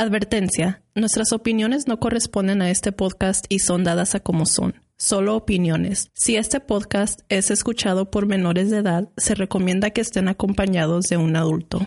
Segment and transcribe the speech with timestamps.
[0.00, 0.82] Advertencia.
[0.94, 4.76] Nuestras opiniones no corresponden a este podcast y son dadas a como son.
[4.96, 6.08] Solo opiniones.
[6.14, 11.18] Si este podcast es escuchado por menores de edad, se recomienda que estén acompañados de
[11.18, 11.86] un adulto.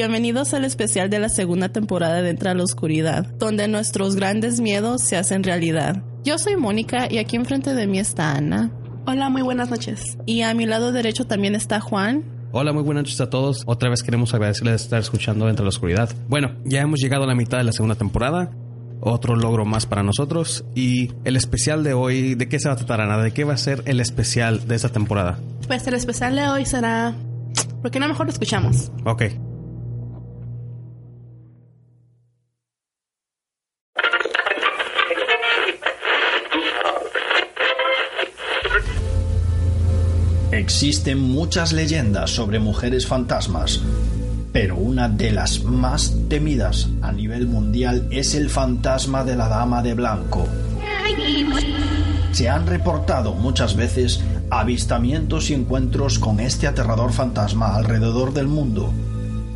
[0.00, 4.58] Bienvenidos al especial de la segunda temporada de Entra a la Oscuridad, donde nuestros grandes
[4.58, 6.02] miedos se hacen realidad.
[6.24, 8.70] Yo soy Mónica y aquí enfrente de mí está Ana.
[9.06, 10.16] Hola, muy buenas noches.
[10.24, 12.24] Y a mi lado derecho también está Juan.
[12.50, 13.62] Hola, muy buenas noches a todos.
[13.66, 16.08] Otra vez queremos agradecerles de estar escuchando Entre la Oscuridad.
[16.30, 18.52] Bueno, ya hemos llegado a la mitad de la segunda temporada.
[19.02, 20.64] Otro logro más para nosotros.
[20.74, 23.18] Y el especial de hoy, ¿de qué se va a tratar, Ana?
[23.18, 25.38] ¿De qué va a ser el especial de esta temporada?
[25.66, 27.14] Pues el especial de hoy será...
[27.82, 28.90] ¿Por qué no mejor lo escuchamos?
[29.04, 29.24] Ok.
[40.82, 43.82] Existen muchas leyendas sobre mujeres fantasmas,
[44.50, 49.82] pero una de las más temidas a nivel mundial es el fantasma de la Dama
[49.82, 50.48] de Blanco.
[52.32, 58.90] Se han reportado muchas veces avistamientos y encuentros con este aterrador fantasma alrededor del mundo,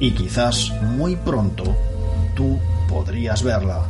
[0.01, 1.75] y quizás muy pronto
[2.37, 3.87] tú podrías verla.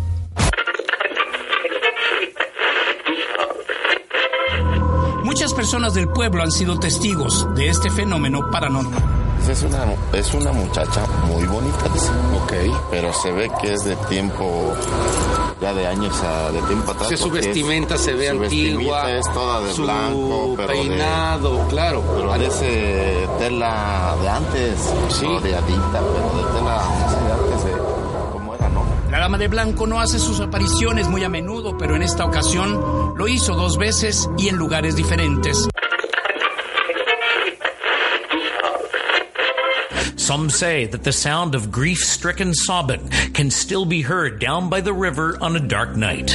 [5.25, 9.03] Muchas personas del pueblo han sido testigos de este fenómeno paranormal.
[9.49, 12.09] Es una, es una muchacha muy bonita, dice.
[12.43, 12.53] Ok.
[12.91, 14.73] Pero se ve que es de tiempo,
[15.61, 17.09] ya de años a, de tiempo atrás.
[17.11, 19.11] Sí, su es- vestimenta se ve su antigua.
[19.13, 22.03] es toda de su blanco, pero de- peinado, claro.
[22.17, 24.79] pero parece tela de antes.
[25.11, 25.27] Sí.
[25.27, 26.83] No de adita, pero de tela
[29.25, 33.27] dama de blanco no hace sus apariciones muy a menudo, pero en esta ocasión lo
[33.27, 35.67] hizo dos veces y en lugares diferentes.
[40.17, 44.83] Some say that the sound of grief stricken sobbing can still be heard down by
[44.83, 46.29] the river on a dark night.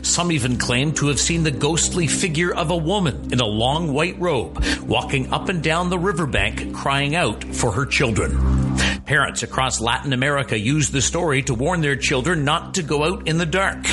[0.00, 3.92] Some even claim to have seen the ghostly figure of a woman in a long
[3.92, 8.69] white robe walking up and down the riverbank crying out for her children.
[9.10, 13.26] Parents across Latin America use the story to warn their children not to go out
[13.26, 13.84] in the dark.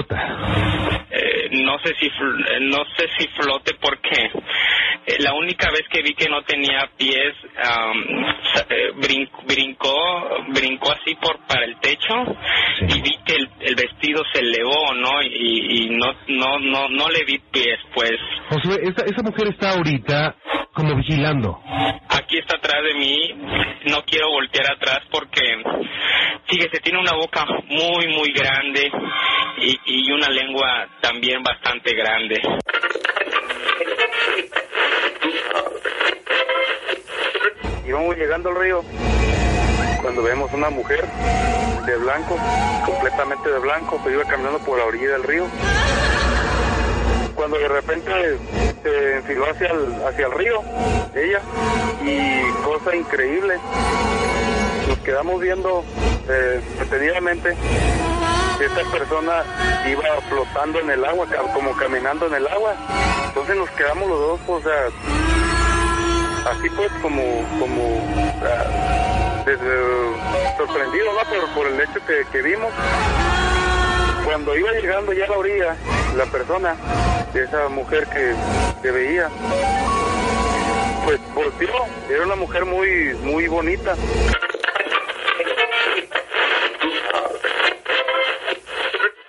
[0.00, 1.04] Flota.
[1.10, 4.30] Eh, no sé si eh, no sé si flote porque
[5.18, 9.94] la única vez que vi que no tenía pies, sa- eh, brin- brincó,
[10.48, 12.14] brincó así por para el techo
[12.88, 15.22] y vi que el, el vestido se elevó, ¿no?
[15.22, 18.12] Y, y no, no, no, no le vi pies, pues.
[18.50, 20.34] Josué, esa, esa mujer está ahorita
[20.72, 21.60] como vigilando.
[22.08, 23.34] Aquí está atrás de mí,
[23.86, 25.40] no quiero voltear atrás porque,
[26.46, 28.90] fíjese, tiene una boca muy, muy grande
[29.58, 32.40] y, y una lengua también bastante grande.
[37.86, 38.84] Íbamos llegando al río
[40.00, 41.04] cuando vemos una mujer
[41.86, 42.36] de blanco,
[42.86, 45.46] completamente de blanco, que iba caminando por la orilla del río.
[47.34, 48.38] Cuando de repente
[48.82, 50.62] se enfiló hacia el, hacia el río,
[51.14, 51.40] ella,
[52.04, 53.56] y cosa increíble,
[54.88, 55.84] nos quedamos viendo
[56.28, 57.56] eh, detenidamente
[58.66, 59.42] esta persona
[59.88, 62.74] iba flotando en el agua, como caminando en el agua.
[63.28, 64.86] Entonces nos quedamos los dos, o sea,
[66.52, 67.22] así pues como
[67.58, 68.00] como
[68.42, 71.18] ah, desde- sorprendido ¿no?
[71.30, 72.70] por, por el hecho que, que vimos
[74.24, 75.76] cuando iba llegando ya a la orilla
[76.16, 76.76] la persona
[77.34, 78.34] esa mujer que,
[78.82, 79.28] que veía
[81.04, 81.68] pues volteó
[82.10, 83.94] era una mujer muy muy bonita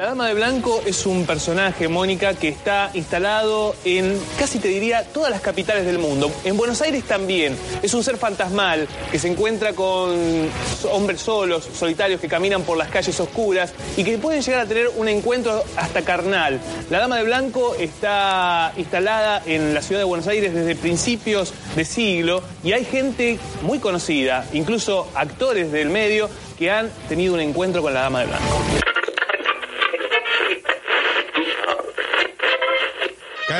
[0.02, 5.04] La Dama de Blanco es un personaje, Mónica, que está instalado en, casi te diría,
[5.04, 6.32] todas las capitales del mundo.
[6.44, 7.56] En Buenos Aires también.
[7.84, 10.50] Es un ser fantasmal que se encuentra con
[10.92, 14.90] hombres solos, solitarios, que caminan por las calles oscuras y que pueden llegar a tener
[14.98, 16.60] un encuentro hasta carnal.
[16.90, 21.86] La Dama de Blanco está instalada en la ciudad de Buenos Aires desde principios de
[21.86, 26.28] siglo y hay gente muy conocida, incluso actores del medio,
[26.58, 28.91] que han tenido un encuentro con la Dama de Blanco.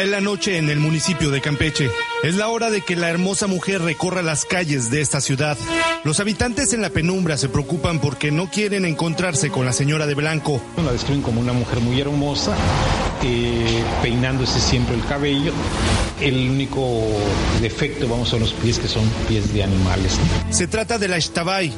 [0.02, 1.88] Cae la noche en el municipio de Campeche.
[2.24, 5.60] Es la hora de que la hermosa mujer recorra las calles de esta ciudad.
[6.04, 10.16] Los habitantes en la penumbra se preocupan porque no quieren encontrarse con la señora de
[10.16, 10.60] blanco.
[10.84, 12.56] La describen como una mujer muy hermosa,
[13.24, 15.54] eh, peinándose siempre el cabello.
[16.20, 17.04] El único
[17.62, 20.18] defecto, vamos, son los pies que son pies de animales.
[20.50, 21.72] Se trata de la Ishtabai,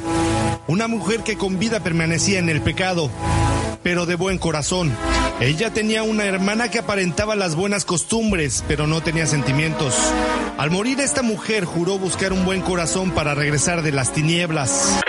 [0.68, 3.12] una mujer que con vida permanecía en el pecado,
[3.84, 4.92] pero de buen corazón.
[5.40, 9.96] Ella tenía una hermana que aparentaba las buenas costumbres, pero no tenía sentimientos.
[10.58, 15.02] Al morir esta mujer juró buscar un buen corazón para regresar de las tinieblas.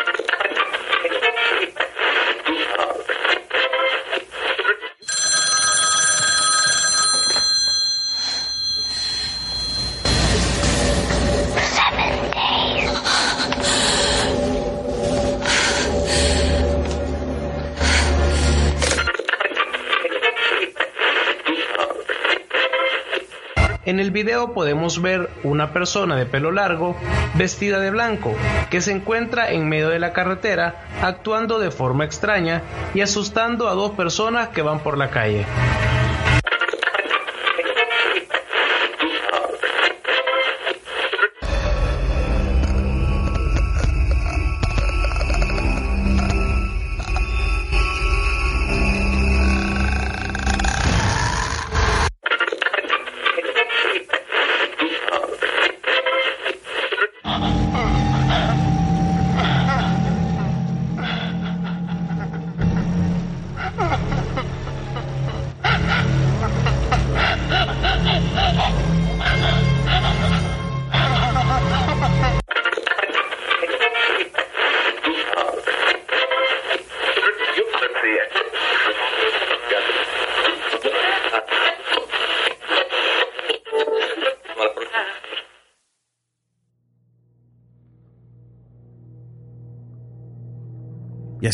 [23.86, 26.96] En el video podemos ver una persona de pelo largo,
[27.34, 28.34] vestida de blanco,
[28.70, 32.62] que se encuentra en medio de la carretera actuando de forma extraña
[32.94, 35.44] y asustando a dos personas que van por la calle.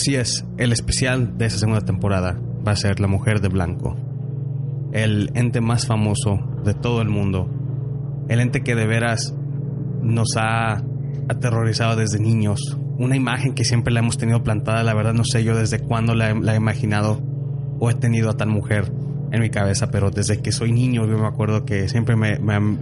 [0.00, 3.97] Así es, el especial de esa segunda temporada va a ser La Mujer de Blanco.
[4.92, 7.49] El ente más famoso de todo el mundo.
[8.28, 9.35] El ente que de veras
[10.02, 10.83] nos ha
[11.28, 12.78] aterrorizado desde niños.
[12.99, 16.14] Una imagen que siempre la hemos tenido plantada, la verdad no sé yo desde cuándo
[16.14, 17.21] la, he- imaginado
[17.78, 18.92] o he tenido a tal mujer
[19.33, 22.16] en mi cabeza, pero desde que soy niño yo me acuerdo que siempre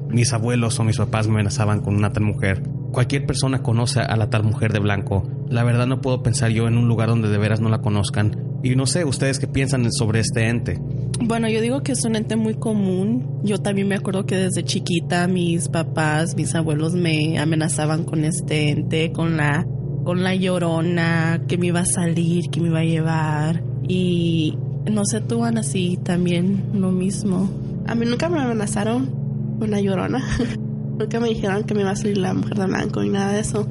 [0.08, 2.62] mis abuelos o mis papás me amenazaban con una tal mujer.
[2.92, 5.28] Cualquier persona conoce a la tal mujer de blanco.
[5.49, 8.49] La verdad no puedo pensar yo en un lugar donde de veras no la conozcan.
[8.62, 10.80] Y no sé, ustedes qué piensan sobre este ente.
[11.21, 13.40] Bueno, yo digo que es un ente muy común.
[13.42, 18.71] Yo también me acuerdo que desde chiquita mis papás, mis abuelos me amenazaban con este
[18.71, 19.66] ente, con la,
[20.04, 23.62] con la llorona, que me iba a salir, que me iba a llevar.
[23.87, 24.59] Y
[24.90, 27.50] no sé, tú, Ana, sí, también lo mismo.
[27.87, 29.11] A mí nunca me amenazaron
[29.59, 30.23] con la llorona.
[30.98, 33.40] Nunca me dijeron que me iba a salir la mujer de blanco ni nada de
[33.40, 33.66] eso.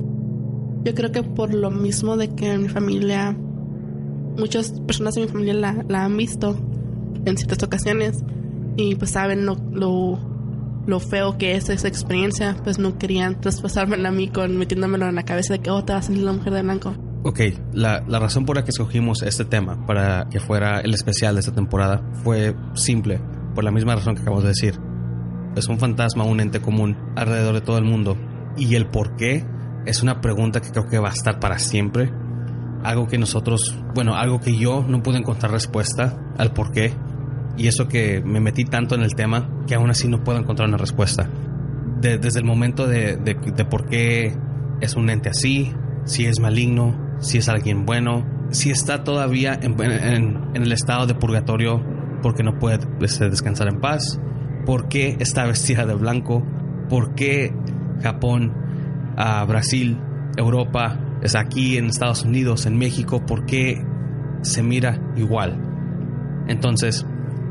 [0.84, 3.36] Yo creo que por lo mismo de que en mi familia,
[4.38, 6.58] muchas personas de mi familia la, la han visto
[7.26, 8.24] en ciertas ocasiones
[8.78, 10.20] y pues saben lo, lo,
[10.86, 15.16] lo feo que es esa experiencia, pues no querían traspasármela a mí con metiéndomelo en
[15.16, 16.96] la cabeza de que, oh, te va a salir la mujer de blanco.
[17.24, 17.42] Ok,
[17.74, 21.42] la, la razón por la que escogimos este tema para que fuera el especial de
[21.42, 23.20] esta temporada fue simple,
[23.54, 24.87] por la misma razón que acabamos de decir.
[25.58, 28.16] Es un fantasma, un ente común alrededor de todo el mundo.
[28.58, 29.46] Y el por qué
[29.86, 32.12] es una pregunta que creo que va a estar para siempre.
[32.84, 36.94] Algo que nosotros, bueno, algo que yo no pude encontrar respuesta al por qué.
[37.58, 40.68] Y eso que me metí tanto en el tema que aún así no puedo encontrar
[40.70, 41.28] una respuesta.
[42.02, 44.36] De- desde el momento de, de, de por qué
[44.80, 45.74] es un ente así,
[46.06, 51.08] si es maligno, si es alguien bueno, si está todavía en, en- en el estado
[51.08, 51.84] de purgatorio
[52.22, 54.20] porque no puede este, descansar en paz,
[54.68, 56.44] por qué está vestida de blanco,
[56.90, 57.54] por qué
[58.04, 58.54] Japón,
[59.16, 59.98] ah, Brasil,
[60.36, 63.82] Europa, es aquí en Estados Unidos, en México, por qué
[64.42, 65.58] se mira igual.
[66.50, 67.06] Entonces,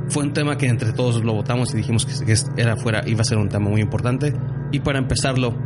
[0.08, 3.22] fue un tema que entre todos lo votamos y dijimos que que era fuera, iba
[3.22, 4.34] a ser un tema muy importante.
[4.70, 5.56] Y para empezarlo,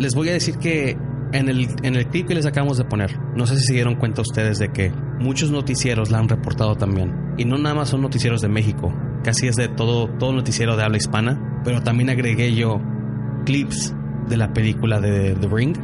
[0.00, 0.98] les voy a decir que
[1.32, 3.94] en el, en el clip que les acabamos de poner, no sé si se dieron
[3.94, 7.34] cuenta ustedes de que muchos noticieros la han reportado también.
[7.38, 10.84] Y no nada más son noticieros de México, casi es de todo, todo noticiero de
[10.84, 12.80] habla hispana, pero también agregué yo
[13.44, 13.94] clips
[14.28, 15.76] de la película de The Ring,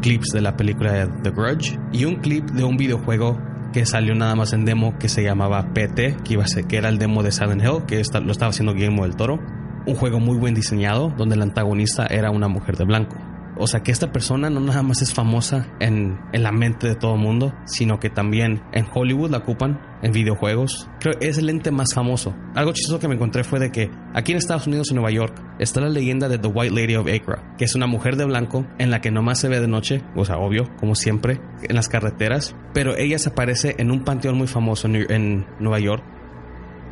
[0.00, 3.38] clips de la película de The Grudge y un clip de un videojuego
[3.72, 6.98] que salió nada más en demo que se llamaba PT, que iba que era el
[6.98, 9.38] demo de Silent Hill, que lo estaba haciendo Guillermo del Toro.
[9.86, 13.16] Un juego muy buen diseñado, donde el antagonista era una mujer de blanco.
[13.58, 16.94] O sea que esta persona no nada más es famosa en, en la mente de
[16.94, 20.88] todo mundo, sino que también en Hollywood la ocupan, en videojuegos.
[21.00, 22.34] Creo que es el ente más famoso.
[22.54, 25.42] Algo chistoso que me encontré fue de que aquí en Estados Unidos, en Nueva York,
[25.58, 28.66] está la leyenda de The White Lady of Acre, que es una mujer de blanco
[28.78, 31.88] en la que nomás se ve de noche, o sea, obvio, como siempre, en las
[31.88, 36.04] carreteras, pero ella se aparece en un panteón muy famoso en, en Nueva York,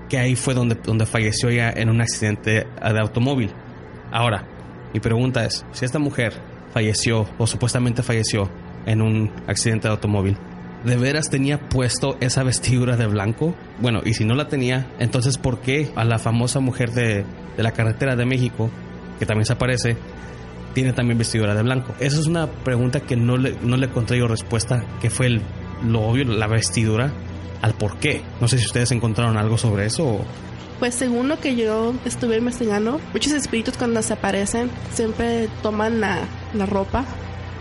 [0.09, 3.50] que ahí fue donde, donde falleció ella en un accidente de automóvil.
[4.12, 4.47] Ahora,
[4.92, 6.35] mi pregunta es, si esta mujer
[6.74, 8.50] falleció o supuestamente falleció
[8.84, 10.36] en un accidente de automóvil,
[10.84, 13.54] ¿de veras tenía puesto esa vestidura de blanco?
[13.80, 17.24] Bueno, y si no la tenía, entonces ¿por qué a la famosa mujer de,
[17.56, 18.68] de la carretera de México,
[19.18, 19.96] que también se aparece,
[20.74, 21.94] tiene también vestidura de blanco?
[22.00, 25.42] Esa es una pregunta que no le, no le encontré yo respuesta, que fue el-
[25.86, 27.12] lo obvio, la vestidura,
[27.62, 28.22] al por qué.
[28.40, 30.24] No sé si ustedes encontraron algo sobre eso o...
[30.80, 36.18] Pues según lo que yo estuve investigando, muchos espíritus cuando se aparecen siempre toman la,
[36.54, 37.04] la ropa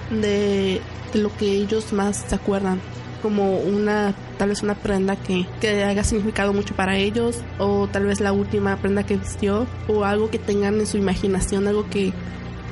[0.09, 0.81] de,
[1.13, 2.81] lo que ellos más se acuerdan.
[3.21, 8.05] Como una, tal vez una prenda que, que haya significado mucho para ellos, o tal
[8.05, 12.11] vez la última prenda que vistió, o algo que tengan en su imaginación, algo que,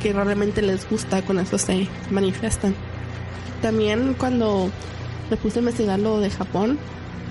[0.02, 2.76] que realmente les gusta, con eso se manifiestan.
[3.62, 4.70] También cuando
[5.30, 6.78] me puse a investigar lo de Japón,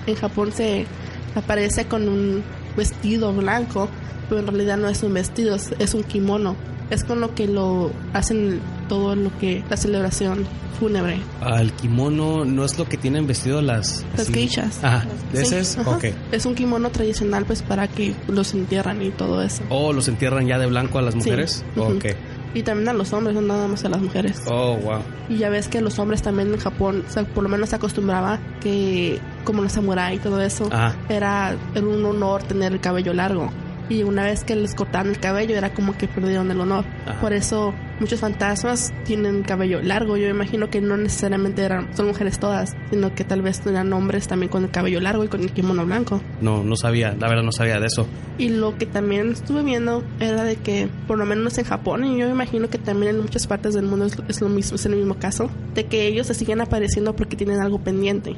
[0.07, 0.87] en Japón se
[1.35, 2.43] aparece con un
[2.75, 3.87] vestido blanco,
[4.29, 6.55] pero en realidad no es un vestido, es, es un kimono.
[6.91, 10.45] Es con lo que lo hacen todo lo que la celebración
[10.79, 11.17] fúnebre.
[11.41, 14.05] Ah, el kimono no es lo que tienen vestido las...
[14.17, 14.33] Las sí.
[14.33, 14.79] geishas.
[14.83, 15.77] Ah, ¿de Sí, ese es?
[15.77, 15.89] ajá.
[15.91, 16.05] Ok.
[16.31, 19.63] Es un kimono tradicional pues para que los entierran y todo eso.
[19.69, 21.63] Oh, ¿los entierran ya de blanco a las mujeres?
[21.73, 21.79] Sí.
[21.79, 22.05] Ok.
[22.53, 24.41] Y también a los hombres, no nada más a las mujeres.
[24.49, 24.99] Oh, wow.
[25.29, 27.77] Y ya ves que los hombres también en Japón, o sea, por lo menos se
[27.77, 30.93] acostumbraba que, como los samuráis y todo eso, Ah.
[31.07, 33.49] era, era un honor tener el cabello largo.
[33.91, 36.85] Y una vez que les cortaban el cabello, era como que perdieron el honor.
[37.05, 37.19] Ajá.
[37.19, 40.15] Por eso muchos fantasmas tienen cabello largo.
[40.15, 44.29] Yo imagino que no necesariamente eran, son mujeres todas, sino que tal vez eran hombres
[44.29, 46.21] también con el cabello largo y con el kimono blanco.
[46.39, 48.07] No, no sabía, la verdad no sabía de eso.
[48.37, 52.17] Y lo que también estuve viendo era de que, por lo menos en Japón, y
[52.17, 54.85] yo me imagino que también en muchas partes del mundo es, es lo mismo, es
[54.85, 58.35] el mismo caso, de que ellos se siguen apareciendo porque tienen algo pendiente,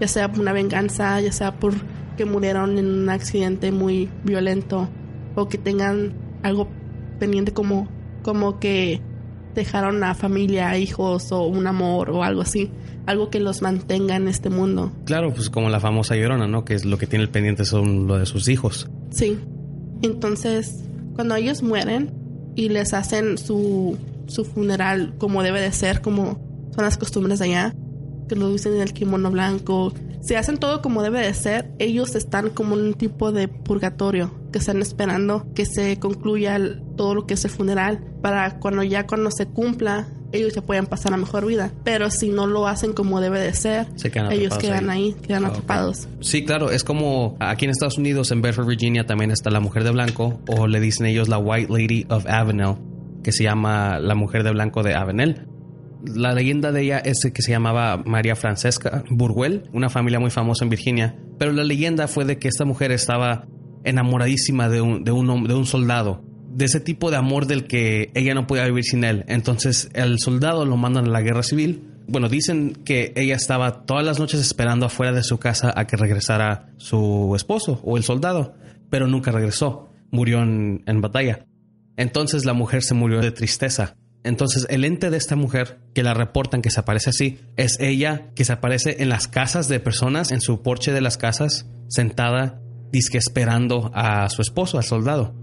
[0.00, 1.74] ya sea por una venganza, ya sea por
[2.16, 4.88] que murieron en un accidente muy violento,
[5.34, 6.68] o que tengan algo
[7.18, 7.88] pendiente como,
[8.22, 9.00] como que
[9.54, 12.70] dejaron a familia, hijos, o un amor, o algo así,
[13.06, 14.92] algo que los mantenga en este mundo.
[15.04, 16.64] Claro, pues como la famosa llorona, ¿no?
[16.64, 18.88] Que es lo que tiene el pendiente son lo de sus hijos.
[19.10, 19.38] Sí.
[20.02, 22.12] Entonces, cuando ellos mueren
[22.54, 26.38] y les hacen su, su funeral como debe de ser, como
[26.74, 27.74] son las costumbres de allá,
[28.30, 32.14] que lo dicen en el kimono blanco, se hacen todo como debe de ser, ellos
[32.14, 37.14] están como en un tipo de purgatorio, que están esperando que se concluya el- todo
[37.14, 41.12] lo que es el funeral, para cuando ya cuando se cumpla, ellos ya puedan pasar
[41.12, 41.72] a mejor vida.
[41.82, 45.06] Pero si no lo hacen como debe de ser, Se quedan ellos quedan ahí.
[45.06, 46.06] ahí, quedan Ah, atrapados.
[46.20, 49.82] Sí, claro, es como aquí en Estados Unidos, en Bedford, Virginia, también está la mujer
[49.82, 52.76] de blanco, o le dicen ellos la White Lady of Avenel,
[53.24, 55.46] que se llama La Mujer de Blanco de Avenel.
[56.04, 60.64] La leyenda de ella es que se llamaba María Francesca Burwell, una familia muy famosa
[60.64, 63.46] en Virginia, pero la leyenda fue de que esta mujer estaba
[63.84, 68.10] enamoradísima de un, de un, de un soldado, de ese tipo de amor del que
[68.14, 69.24] ella no podía vivir sin él.
[69.28, 71.88] Entonces el soldado lo mandan a la guerra civil.
[72.08, 75.96] Bueno, dicen que ella estaba todas las noches esperando afuera de su casa a que
[75.96, 78.54] regresara su esposo o el soldado,
[78.90, 79.90] pero nunca regresó.
[80.10, 81.46] Murió en, en batalla.
[81.96, 83.96] Entonces la mujer se murió de tristeza.
[84.22, 88.30] Entonces el ente de esta mujer que la reportan que se aparece así es ella
[88.34, 92.60] que se aparece en las casas de personas, en su porche de las casas, sentada,
[92.92, 95.34] disque esperando a su esposo, al soldado.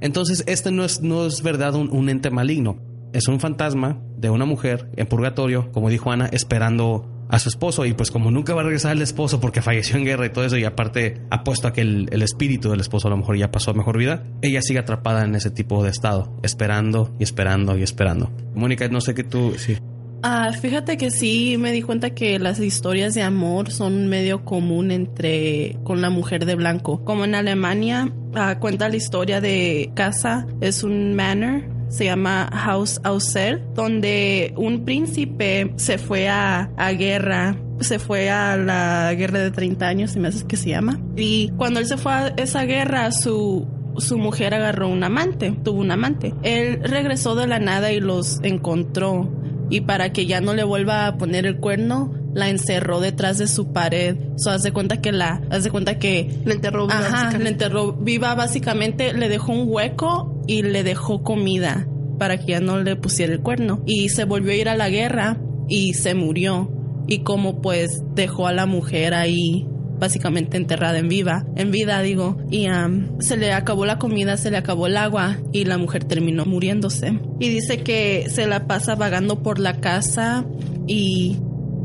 [0.00, 2.80] Entonces este no es, no es verdad un, un ente maligno,
[3.12, 7.86] es un fantasma de una mujer en purgatorio, como dijo Ana, esperando a su esposo
[7.86, 10.44] y pues como nunca va a regresar el esposo porque falleció en guerra y todo
[10.44, 13.36] eso y aparte ha puesto a que el, el, espíritu del esposo a lo mejor
[13.36, 17.22] ya pasó a mejor vida, ella sigue atrapada en ese tipo de estado, esperando y
[17.22, 18.30] esperando y esperando.
[18.54, 19.54] Mónica, no sé qué tú...
[19.56, 19.78] Sí.
[20.22, 24.90] Ah, fíjate que sí me di cuenta que las historias de amor son medio común
[24.90, 27.02] entre con la mujer de blanco.
[27.04, 32.98] Como en Alemania ah, cuenta la historia de casa, es un manor se llama House
[33.04, 39.50] Auser, donde un príncipe se fue a, a guerra se fue a la guerra de
[39.50, 41.00] 30 años, si me haces que se llama.
[41.16, 43.66] Y cuando él se fue a esa guerra, su,
[43.96, 46.34] su mujer agarró un amante, tuvo un amante.
[46.42, 49.30] Él regresó de la nada y los encontró.
[49.68, 53.46] Y para que ya no le vuelva a poner el cuerno, la encerró detrás de
[53.46, 54.16] su pared.
[54.36, 56.98] So, haz de cuenta que la, haz de cuenta que la enterró viva.
[56.98, 61.86] Ajá, la enterró viva básicamente, le dejó un hueco y le dejó comida
[62.18, 63.82] para que ya no le pusiera el cuerno.
[63.86, 66.70] Y se volvió a ir a la guerra y se murió.
[67.06, 69.66] Y como pues dejó a la mujer ahí
[70.00, 74.50] básicamente enterrada en viva, en vida digo, y um, se le acabó la comida, se
[74.50, 77.20] le acabó el agua y la mujer terminó muriéndose.
[77.38, 80.44] Y dice que se la pasa vagando por la casa
[80.86, 81.38] y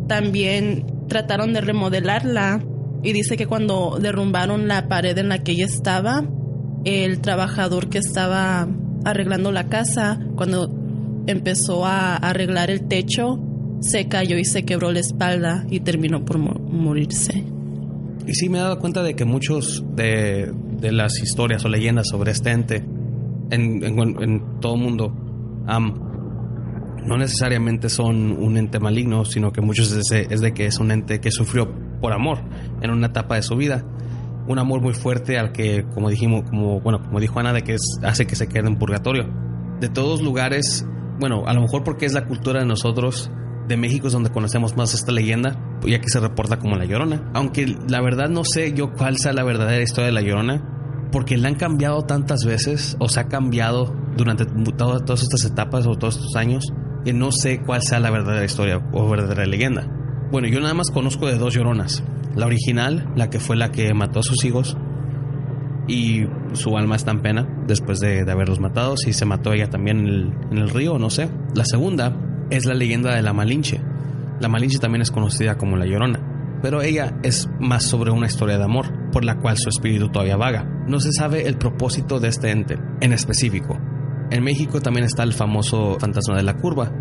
[0.07, 2.63] también trataron de remodelarla
[3.03, 6.23] y dice que cuando derrumbaron la pared en la que ella estaba,
[6.85, 8.67] el trabajador que estaba
[9.03, 10.73] arreglando la casa, cuando
[11.27, 13.39] empezó a arreglar el techo,
[13.81, 17.54] se cayó y se quebró la espalda y terminó por morirse.
[18.27, 22.07] Y sí me he dado cuenta de que muchos de, de las historias o leyendas
[22.09, 22.85] sobre este ente
[23.51, 25.93] en, en, en todo mundo um,
[27.05, 30.79] no necesariamente son un ente maligno, sino que muchos es de, es de que es
[30.79, 31.71] un ente que sufrió
[32.01, 32.39] por amor
[32.81, 33.85] en una etapa de su vida.
[34.47, 37.75] Un amor muy fuerte al que, como dijimos, como, bueno, como dijo Ana, de que
[37.75, 39.27] es, hace que se quede en purgatorio.
[39.79, 40.85] De todos lugares,
[41.19, 43.31] bueno, a lo mejor porque es la cultura de nosotros,
[43.67, 47.29] de México es donde conocemos más esta leyenda, ya que se reporta como La Llorona.
[47.33, 51.37] Aunque la verdad no sé yo cuál sea la verdadera historia de La Llorona, porque
[51.37, 54.45] la han cambiado tantas veces, o se ha cambiado durante
[54.77, 56.73] todas, estas etapas o todos estos años,
[57.03, 59.87] que no sé cuál sea la verdadera historia o verdadera leyenda.
[60.31, 62.03] Bueno, yo nada más conozco de dos Lloronas.
[62.35, 64.77] La original, la que fue la que mató a sus hijos,
[65.87, 68.97] y su alma está en pena después de, de haberlos matado.
[68.97, 71.29] Si se mató ella también en el, en el río, no sé.
[71.53, 73.81] La segunda es la leyenda de la Malinche.
[74.39, 78.57] La Malinche también es conocida como la Llorona, pero ella es más sobre una historia
[78.57, 80.65] de amor, por la cual su espíritu todavía vaga.
[80.87, 83.77] No se sabe el propósito de este ente en específico.
[84.31, 86.91] En México también está el famoso fantasma de la curva,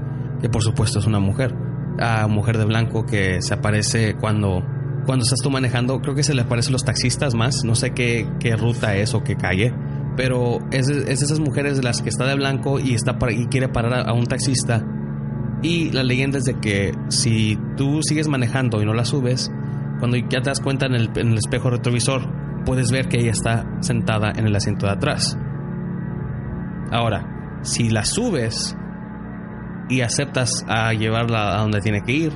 [0.41, 1.55] que por supuesto es una mujer,
[1.99, 4.63] a mujer de blanco que se aparece cuando
[5.05, 7.91] cuando estás tú manejando, creo que se le aparece a los taxistas más, no sé
[7.91, 9.75] qué, qué ruta es o qué calle,
[10.17, 13.69] pero es, es esas mujeres de las que está de blanco y, está y quiere
[13.69, 14.83] parar a un taxista
[15.63, 19.51] y la leyenda es de que si tú sigues manejando y no la subes,
[19.99, 22.23] cuando ya te das cuenta en el, espejo retrovisor,
[22.65, 25.39] puedes ver que ella está sentada en el asiento de atrás.
[26.91, 28.77] Ahora, si la subes
[29.89, 32.33] y aceptas a llevarla a donde tiene que ir,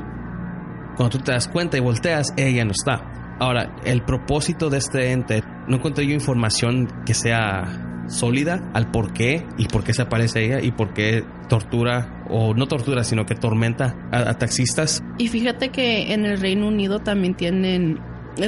[0.96, 3.36] cuando tú te das cuenta y volteas, ella no está.
[3.40, 9.12] Ahora, el propósito de este ente, no encontré yo información que sea sólida al por
[9.12, 13.26] qué y por qué se aparece ella y por qué tortura o no tortura sino
[13.26, 15.02] que tormenta a, taxistas.
[15.18, 18.00] Y fíjate que en el Reino Unido también tienen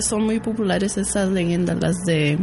[0.03, 2.39] son muy populares esas leyendas las de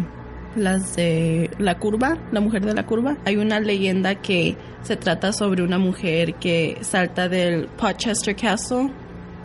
[0.55, 3.17] las de la curva, la mujer de la curva.
[3.25, 8.91] Hay una leyenda que se trata sobre una mujer que salta del Portchester Castle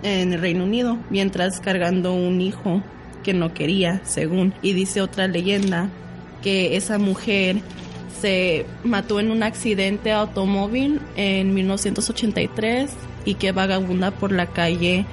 [0.03, 2.83] en el Reino Unido mientras cargando un hijo
[3.23, 4.53] que no quería, según.
[4.63, 5.89] Y dice otra leyenda
[6.43, 7.57] que esa mujer
[8.23, 12.91] se mató en un accidente automóvil en 1983
[13.25, 15.05] y que vagabunda por la calle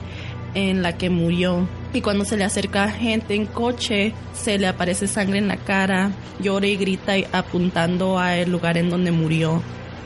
[0.54, 1.68] en la que murió.
[1.92, 6.12] Y cuando se le acerca gente en coche, se le aparece sangre en la cara,
[6.40, 9.64] llora y grita apuntando al lugar en donde murió.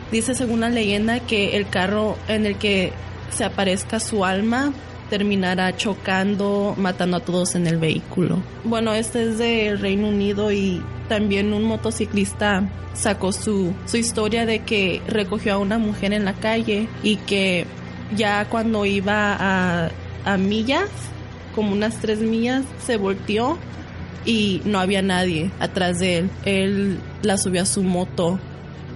[0.09, 2.93] dice según la leyenda que el carro en el que
[3.31, 4.71] se aparezca su alma
[5.13, 8.41] terminará chocando, matando a todos en el vehículo.
[8.63, 14.61] Bueno, este es de Reino Unido y también un motociclista sacó su, su historia de
[14.63, 17.67] que recogió a una mujer en la calle y que
[18.15, 19.91] ya cuando iba a,
[20.25, 20.89] a millas,
[21.53, 23.59] como unas tres millas, se volteó
[24.25, 26.29] y no había nadie atrás de él.
[26.43, 28.39] Él la subió a su moto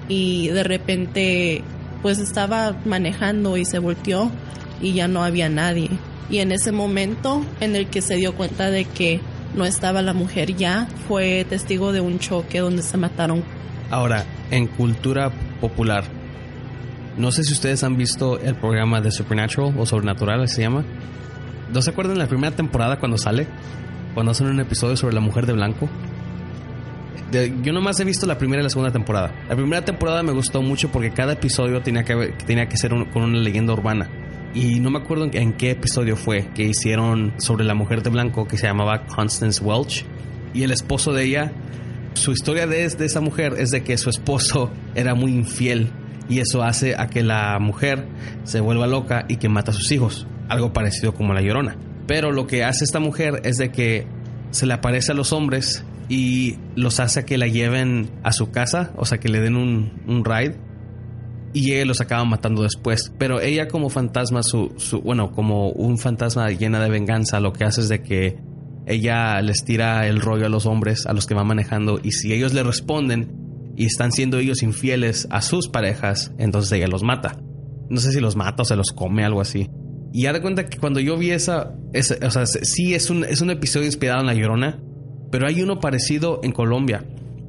[0.08, 1.64] y de repente
[2.02, 4.32] pues estaba manejando y se volteó
[4.82, 5.90] y ya no había nadie.
[6.30, 9.22] Y en ese momento en el que se dio cuenta de que
[9.56, 13.44] no estaba la mujer ya, fue testigo de un choque donde se mataron.
[13.90, 16.04] Ahora, en cultura popular,
[17.18, 20.86] no sé si ustedes han visto el programa de Supernatural o Sobrenatural, se llama.
[21.74, 23.48] ¿No se acuerdan la primera temporada cuando sale?
[24.13, 25.90] Cuando hacen un episodio sobre la mujer de blanco.
[27.63, 29.34] yo nomás he visto la primera y la segunda temporada.
[29.50, 33.24] La primera temporada me gustó mucho porque cada episodio tenía que, tenía que ser con
[33.24, 34.08] una leyenda urbana.
[34.58, 38.48] Y no me acuerdo en, qué episodio fue que hicieron sobre la mujer de blanco
[38.48, 40.04] que se llamaba Constance Welch.
[40.52, 41.52] Y el esposo de ella,
[42.15, 45.91] su historia de, esa mujer es de que su esposo era muy infiel.
[46.28, 48.08] Y eso hace a que la mujer
[48.46, 50.26] se vuelva loca y que mata a sus hijos.
[50.50, 51.78] Algo parecido como la llorona.
[52.08, 54.08] Pero lo que hace esta mujer es de que
[54.50, 58.50] se le aparece a los hombres y los hace a que la lleven a su
[58.50, 60.58] casa, o sea, que le den un, un ride
[61.60, 63.12] y ella los acaba matando después.
[63.17, 64.72] Pero ella como fantasma, su,
[65.04, 68.38] bueno, como un fantasma llena de venganza, lo que hace es de que
[68.86, 72.32] ella les tira el rollo a los hombres, a los que van manejando, y si
[72.32, 77.39] ellos le responden y están siendo ellos infieles a sus parejas, entonces ella los mata.
[77.89, 79.67] No sé si los mata o se los come, algo así.
[80.13, 83.41] Y ya de cuenta que cuando yo vi esa, o sea, sí es un, es
[83.41, 84.80] un episodio inspirado en La Llorona,
[85.32, 87.04] pero hay uno parecido en Colombia.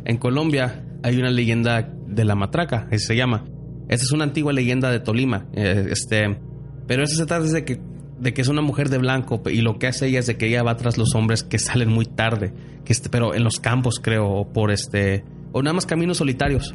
[0.05, 3.45] En Colombia hay una leyenda de la matraca, se llama.
[3.89, 5.47] Esta es una antigua leyenda de Tolima.
[5.55, 6.39] Eh, este,
[6.87, 7.81] pero eso se trata de que,
[8.19, 10.47] de que es una mujer de blanco y lo que hace ella es de que
[10.47, 12.53] ella va tras los hombres que salen muy tarde,
[12.85, 16.75] que este, pero en los campos creo, o por este, o nada más caminos solitarios.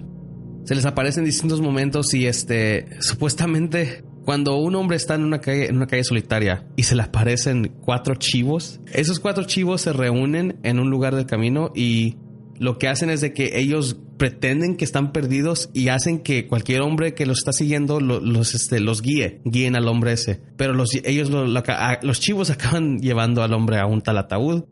[0.66, 5.40] Se les aparece en distintos momentos y este, supuestamente cuando un hombre está en una
[5.40, 9.92] calle, en una calle solitaria y se le aparecen cuatro chivos, esos cuatro chivos se
[9.92, 12.16] reúnen en un lugar del camino y
[12.58, 16.82] lo que hacen es de que ellos pretenden que están perdidos y hacen que cualquier
[16.82, 20.40] hombre que los está siguiendo los, este, los guíe, guíen al hombre ese.
[20.56, 24.64] Pero los, ellos, los chivos acaban llevando al hombre a un tal ataúd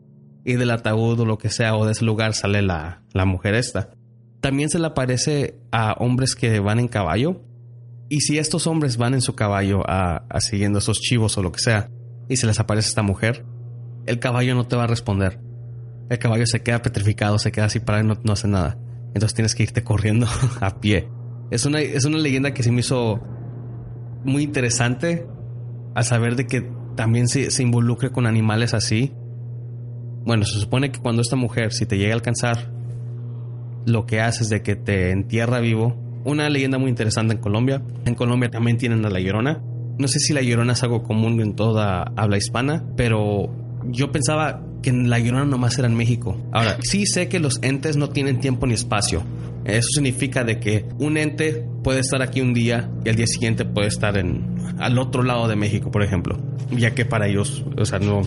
[0.42, 3.54] y del ataúd o lo que sea o de ese lugar sale la, la mujer
[3.54, 3.90] esta.
[4.40, 7.42] También se le aparece a hombres que van en caballo
[8.08, 11.52] y si estos hombres van en su caballo a, a siguiendo esos chivos o lo
[11.52, 11.90] que sea
[12.26, 13.44] y se les aparece esta mujer,
[14.06, 15.40] el caballo no te va a responder
[16.12, 18.76] el caballo se queda petrificado, se queda así parado y no, hace nada.
[19.14, 20.26] Entonces tienes que irte corriendo
[20.60, 21.08] a pie.
[21.50, 23.20] Es una, es una leyenda que se me hizo
[24.24, 25.26] muy interesante
[25.94, 29.12] al saber de que también se, se involucre con animales así.
[30.24, 32.72] Bueno, se supone que cuando esta mujer, si te llega a alcanzar,
[33.86, 35.96] lo que hace es de que te entierra vivo.
[36.24, 37.82] Una leyenda muy interesante en Colombia.
[38.04, 39.62] En Colombia también tienen a la llorona.
[39.98, 43.50] No sé si la llorona es algo común en toda habla hispana, pero
[43.90, 46.36] yo pensaba que la llorona nomás era en México.
[46.52, 49.22] Ahora, sí sé que los entes no tienen tiempo ni espacio.
[49.64, 53.64] Eso significa de que un ente puede estar aquí un día y al día siguiente
[53.64, 56.36] puede estar en al otro lado de México, por ejemplo,
[56.70, 58.22] ya que para ellos, o sea, no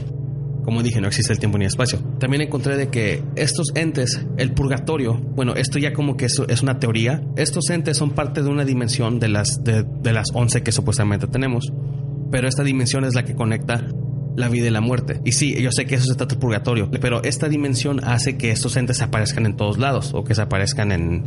[0.66, 2.00] como dije, no existe el tiempo ni espacio.
[2.20, 6.64] También encontré de que estos entes, el purgatorio, bueno, esto ya como que es, es
[6.64, 10.64] una teoría, estos entes son parte de una dimensión de las, de, de las 11
[10.64, 11.72] que supuestamente tenemos,
[12.32, 13.86] pero esta dimensión es la que conecta
[14.36, 15.22] la vida y la muerte.
[15.24, 18.52] Y sí, yo sé que eso se trata de purgatorio, pero esta dimensión hace que
[18.52, 21.24] estos entes aparezcan en todos lados o que se aparezcan en,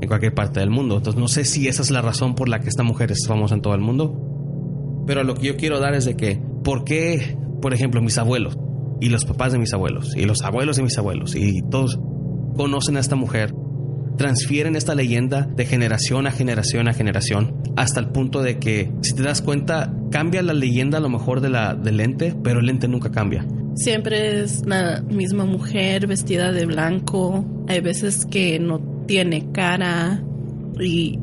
[0.00, 0.96] en cualquier parte del mundo.
[0.96, 3.54] Entonces no sé si esa es la razón por la que esta mujer es famosa
[3.54, 5.04] en todo el mundo.
[5.06, 8.58] Pero lo que yo quiero dar es de que, ¿por qué, por ejemplo, mis abuelos
[9.00, 11.98] y los papás de mis abuelos y los abuelos de mis abuelos y todos
[12.56, 13.54] conocen a esta mujer
[14.20, 19.14] transfieren esta leyenda de generación a generación a generación hasta el punto de que, si
[19.14, 22.68] te das cuenta, cambia la leyenda a lo mejor de la, del ente, pero el
[22.68, 23.46] ente nunca cambia.
[23.76, 27.46] Siempre es la misma mujer vestida de blanco.
[27.66, 30.22] Hay veces que no tiene cara
[30.78, 31.18] y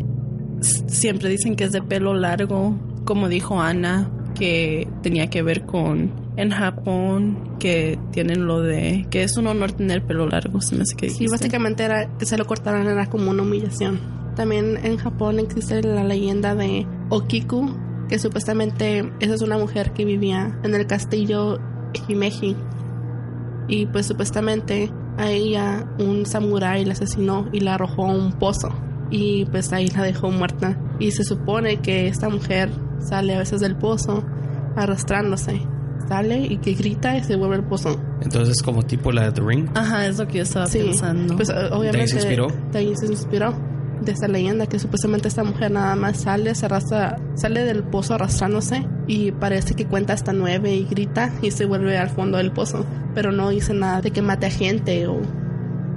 [0.88, 6.12] siempre dicen que es de pelo largo, como dijo Ana, que tenía que ver con
[6.38, 10.84] en Japón que tienen lo de que es un honor tener pelo largo, se me
[10.84, 14.00] hace que Sí, básicamente era que se lo cortaran era como una humillación.
[14.36, 17.76] También en Japón existe la leyenda de Okiku,
[18.08, 21.60] que supuestamente esa es una mujer que vivía en el castillo
[22.08, 22.56] Himeji.
[23.67, 28.69] Y pues supuestamente a ella un samurái la asesinó y la arrojó a un pozo.
[29.10, 30.78] y pues ahí la dejó muerta.
[30.99, 34.23] Y se supone que esta mujer sale a veces del pozo
[34.75, 35.62] arrastrándose.
[36.07, 37.99] Sale y que grita y se vuelve al pozo.
[38.21, 39.67] Entonces, como tipo la de The Ring.
[39.75, 41.36] Ajá, es lo que yo estaba Sí, pensando.
[41.36, 41.97] Pues eh, obviamente.
[41.97, 42.47] ¿De ahí se inspiró?
[42.71, 43.53] de ahí se inspiró.
[44.01, 48.13] De esta leyenda que supuestamente esta mujer nada más sale, se arrastra, sale del pozo
[48.13, 52.51] arrastrándose y parece que cuenta hasta nueve y grita y se vuelve al fondo del
[52.51, 52.86] pozo.
[53.15, 55.19] Pero no dice nada de que mate a gente o,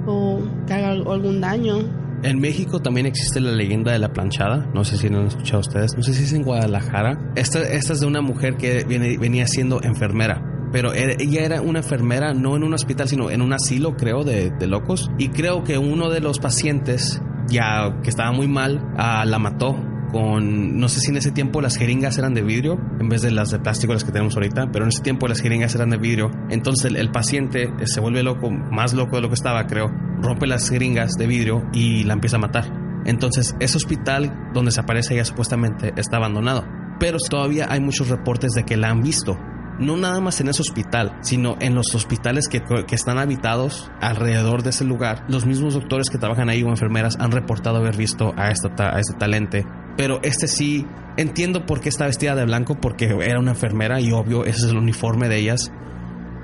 [0.07, 1.77] o que haga al- algún daño.
[2.23, 4.69] En México también existe la leyenda de la planchada.
[4.73, 5.95] No sé si lo han escuchado ustedes.
[5.97, 7.17] No sé si es en Guadalajara.
[7.35, 8.83] Esta, esta es de una mujer que
[9.19, 10.43] venía siendo enfermera.
[10.71, 14.23] Pero era- ella era una enfermera no en un hospital, sino en un asilo, creo,
[14.23, 15.09] de, de locos.
[15.17, 19.75] Y creo que uno de los pacientes, ya que estaba muy mal, ah, la mató
[20.11, 23.31] con, no sé si en ese tiempo las jeringas eran de vidrio en vez de
[23.31, 25.97] las de plástico las que tenemos ahorita, pero en ese tiempo las jeringas eran de
[25.97, 26.31] vidrio.
[26.49, 29.89] Entonces el, paciente eh, se vuelve loco, más loco de lo que estaba, creo,
[30.21, 32.65] rompe las jeringas de vidrio y la empieza a matar.
[33.05, 36.65] Entonces ese hospital donde se aparece ella supuestamente está abandonado.
[36.99, 39.37] Pero todavía hay muchos reportes de que la han visto.
[39.81, 44.63] No nada más en ese hospital, sino en los hospitales que, que están habitados alrededor
[44.63, 45.25] de ese lugar.
[45.27, 48.95] Los mismos doctores que trabajan ahí o enfermeras han reportado haber visto a, esta, ta-
[48.95, 49.65] a este talente.
[49.97, 50.85] Pero este sí,
[51.17, 54.71] entiendo por qué está vestida de blanco, porque era una enfermera y obvio, ese es
[54.71, 55.71] el uniforme de ellas.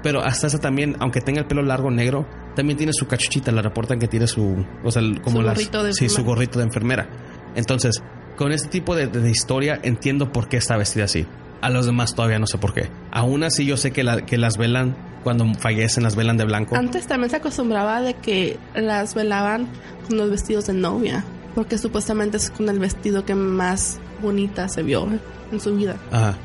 [0.04, 3.52] Pero hasta esa también, aunque tenga el pelo largo negro, también tiene su cachuchita.
[3.52, 6.26] La reportan que tiene su, o sea, como Su las, gorrito de sí, su enfermera.
[6.28, 7.10] gorrito de enfermera.
[7.56, 8.02] Entonces,
[8.36, 11.26] con este tipo de, de historia entiendo por qué está vestida así.
[11.62, 12.90] A los demás todavía no sé por qué.
[13.12, 16.76] Aún así yo sé que, la- que las velan, cuando fallecen, las velan de blanco.
[16.76, 19.68] Antes también se acostumbraba de que las velaban
[20.08, 21.24] con los vestidos de novia,
[21.56, 25.08] porque supuestamente es con el vestido que más bonita se vio
[25.52, 25.96] en su vida.
[26.12, 26.36] Ajá.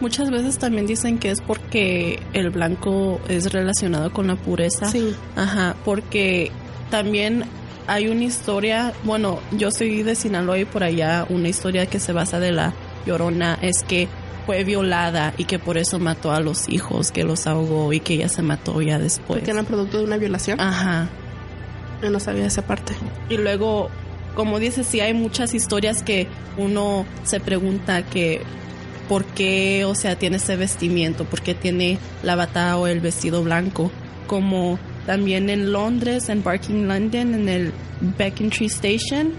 [0.00, 4.86] Muchas veces también dicen que es porque el blanco es relacionado con la pureza.
[4.90, 5.14] Sí.
[5.36, 6.50] Ajá, porque
[6.90, 7.44] también
[7.86, 12.12] hay una historia, bueno, yo soy de Sinaloa y por allá una historia que se
[12.12, 12.72] basa de la
[13.06, 14.08] llorona es que
[14.46, 18.14] fue violada y que por eso mató a los hijos, que los ahogó y que
[18.14, 19.40] ella se mató ya después.
[19.40, 20.60] Porque eran producto de una violación.
[20.60, 21.08] Ajá.
[22.02, 22.94] Yo no sabía esa parte.
[23.28, 23.88] Y luego,
[24.34, 26.26] como dices, sí hay muchas historias que
[26.56, 28.42] uno se pregunta que
[29.08, 33.42] por qué, o sea, tiene ese vestimiento, por qué tiene la bata o el vestido
[33.42, 33.90] blanco.
[34.26, 37.72] Como también en Londres, en Barking London, en el
[38.18, 39.32] Beckentry Station,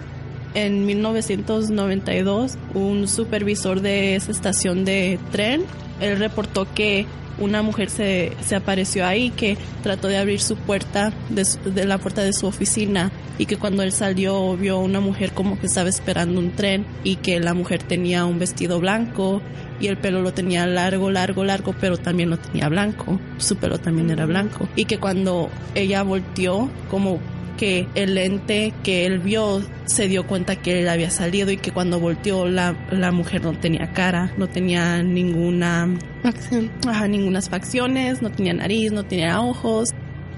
[0.53, 5.63] en 1992, un supervisor de esa estación de tren,
[5.99, 7.05] él reportó que
[7.39, 11.97] una mujer se, se apareció ahí que trató de abrir su puerta de, de la
[11.97, 15.89] puerta de su oficina y que cuando él salió vio una mujer como que estaba
[15.89, 19.41] esperando un tren y que la mujer tenía un vestido blanco
[19.79, 23.19] y el pelo lo tenía largo, largo, largo, pero también lo tenía blanco.
[23.37, 24.69] Su pelo también era blanco.
[24.75, 27.19] Y que cuando ella volteó, como
[27.57, 31.71] que el ente que él vio se dio cuenta que él había salido y que
[31.71, 35.89] cuando volteó la, la mujer no tenía cara, no tenía ninguna
[36.23, 36.71] Acción.
[36.87, 39.89] ajá, ninguna facciones, no tenía nariz, no tenía ojos,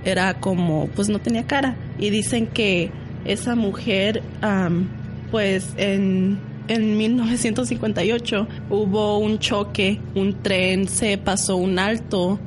[0.04, 1.76] era como, pues no tenía cara.
[2.00, 2.92] Y dicen que
[3.26, 4.90] esa mujer, am,
[5.32, 12.40] pues en, en 1958 hubo un choque, un tren se pasó un alto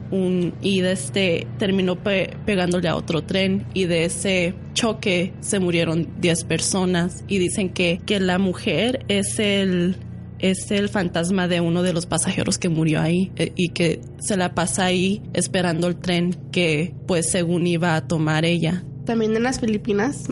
[0.62, 6.08] y de este terminó pe- pegándole a otro tren y de ese choque se murieron
[6.20, 9.96] 10 personas y dicen que, que la mujer es el
[10.40, 14.36] es el fantasma de uno de los pasajeros que murió ahí eh, y que se
[14.36, 18.84] la pasa ahí esperando el tren que pues según iba a tomar ella.
[19.04, 20.26] También en las Filipinas,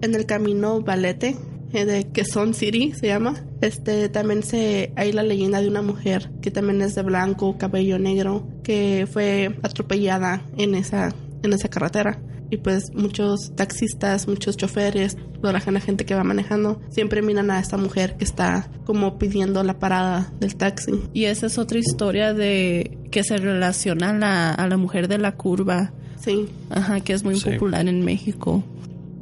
[0.00, 1.36] en el camino Valete,
[1.72, 6.30] eh, de Quezon City se llama, este también se hay la leyenda de una mujer
[6.42, 12.20] que también es de blanco, cabello negro, que fue atropellada en esa en esa carretera.
[12.50, 17.22] Y pues muchos taxistas, muchos choferes, toda la gen- la gente que va manejando, siempre
[17.22, 20.92] miran a esta mujer que está como pidiendo la parada del taxi.
[21.14, 25.16] Y esa es otra historia de que se relaciona a la, a la mujer de
[25.16, 25.94] la curva.
[26.20, 26.46] Sí.
[26.68, 27.50] Ajá, que es muy Sí.
[27.52, 28.62] popular en México.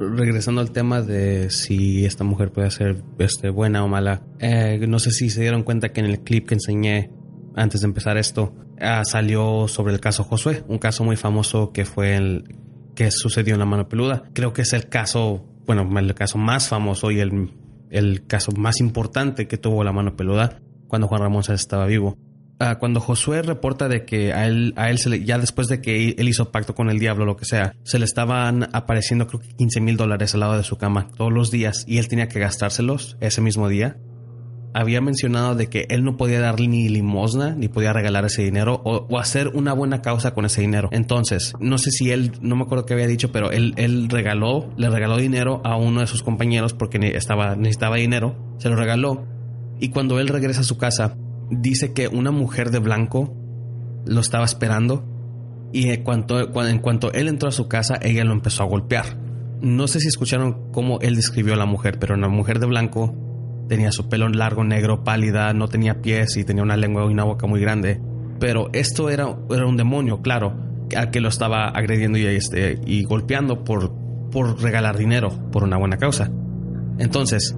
[0.09, 4.99] Regresando al tema de si esta mujer puede ser este, buena o mala, eh, no
[4.99, 7.11] sé si se dieron cuenta que en el clip que enseñé
[7.55, 11.85] antes de empezar esto ah, salió sobre el caso Josué, un caso muy famoso que
[11.85, 12.55] fue el
[12.95, 14.23] que sucedió en la mano peluda.
[14.33, 17.51] Creo que es el caso, bueno, el caso más famoso y el,
[17.89, 22.17] el caso más importante que tuvo la mano peluda cuando Juan Ramón estaba vivo.
[22.63, 26.29] Ah, cuando Josué reporta de que a él, a él ya después de que él
[26.29, 29.81] hizo pacto con el diablo, lo que sea, se le estaban apareciendo creo que 15
[29.81, 33.17] mil dólares al lado de su cama todos los días y él tenía que gastárselos
[33.19, 33.97] ese mismo día.
[34.75, 38.79] había mencionado de que él no podía darle ni limosna, ni podía regalar ese dinero
[38.85, 40.87] o, o hacer una buena causa con ese dinero.
[40.91, 44.69] Entonces, no sé si él, no me acuerdo qué había dicho, pero él, él regaló,
[44.77, 49.25] le regaló dinero a uno de sus compañeros porque estaba, necesitaba dinero, se lo regaló.
[49.79, 51.17] Y cuando él regresa a su casa,
[51.51, 53.35] dice que una mujer de blanco
[54.05, 55.03] lo estaba esperando
[55.71, 58.67] y en cuanto, cuan- en cuanto él entró a su casa, ella lo empezó a
[58.67, 59.17] golpear.
[59.61, 63.13] No sé si escucharon cómo él describió a la mujer, pero una mujer de blanco
[63.69, 67.23] tenía su pelo largo, negro, pálida, no tenía pies y tenía una lengua y una
[67.23, 68.01] boca muy grande.
[68.39, 70.55] Pero esto era, era un demonio, claro,
[70.97, 73.93] al que lo estaba agrediendo y, este, y golpeando por,
[74.31, 76.31] por regalar dinero, por una buena causa.
[76.97, 77.55] Entonces,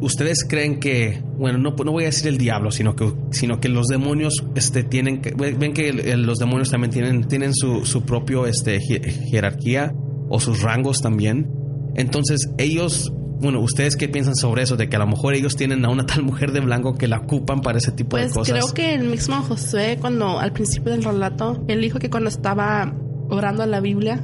[0.00, 3.68] ¿Ustedes creen que, bueno, no, no voy a decir el diablo, sino que, sino que
[3.68, 8.02] los demonios este, tienen que, ven que el- los demonios también tienen, tienen su, su
[8.02, 9.92] propio este, jerarquía
[10.28, 11.50] o sus rangos también?
[11.96, 14.76] Entonces, ellos, bueno, ¿ustedes qué piensan sobre eso?
[14.76, 17.18] De que a lo mejor ellos tienen a una tal mujer de blanco que la
[17.18, 18.52] ocupan para ese tipo Pues de cosas.
[18.54, 22.94] creo que el mismo Josué, cuando al principio del relato, él dijo que cuando estaba
[23.30, 24.20] orando a la Biblia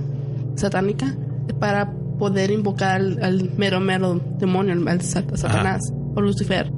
[0.54, 1.16] satánica,
[1.58, 5.80] para poder invocar al, al mero mero demonio, al, al sat- Satanás
[6.14, 6.70] o Lucifer,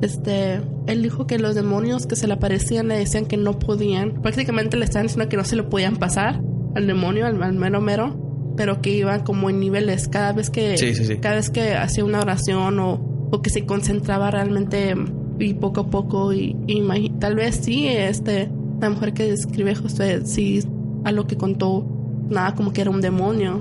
[0.00, 4.20] este, él dijo que los demonios que se le aparecían le decían que no podían,
[4.22, 6.40] prácticamente le estaban diciendo que no se le podían pasar
[6.74, 10.08] al demonio, al, al mero mero, pero que iban como en niveles.
[10.08, 11.16] Cada vez que Sí, sí, sí.
[11.18, 14.94] cada vez que hacía una oración o, o que se concentraba realmente
[15.38, 18.48] y poco a poco y, y tal vez sí este
[18.80, 20.60] la mujer que describe José sí
[21.04, 21.84] a lo que contó
[22.28, 23.60] nada como que era un demonio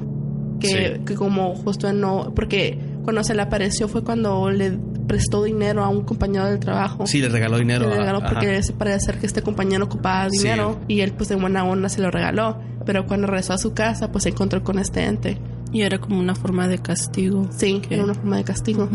[0.60, 1.04] que, Sí.
[1.06, 5.90] que como Josué no porque cuando se le apareció fue cuando le prestó dinero a
[5.90, 7.88] un compañero del trabajo Sí, le regaló dinero.
[7.90, 10.38] le a- regaló porque se parece ser que este compañero ocupaba Sí.
[10.40, 13.74] dinero y él pues de buena onda se lo regaló pero cuando regresó a su
[13.74, 15.38] casa pues se encontró con este ente
[15.74, 17.48] Y era como una forma de castigo.
[17.52, 18.88] sí era una forma de castigo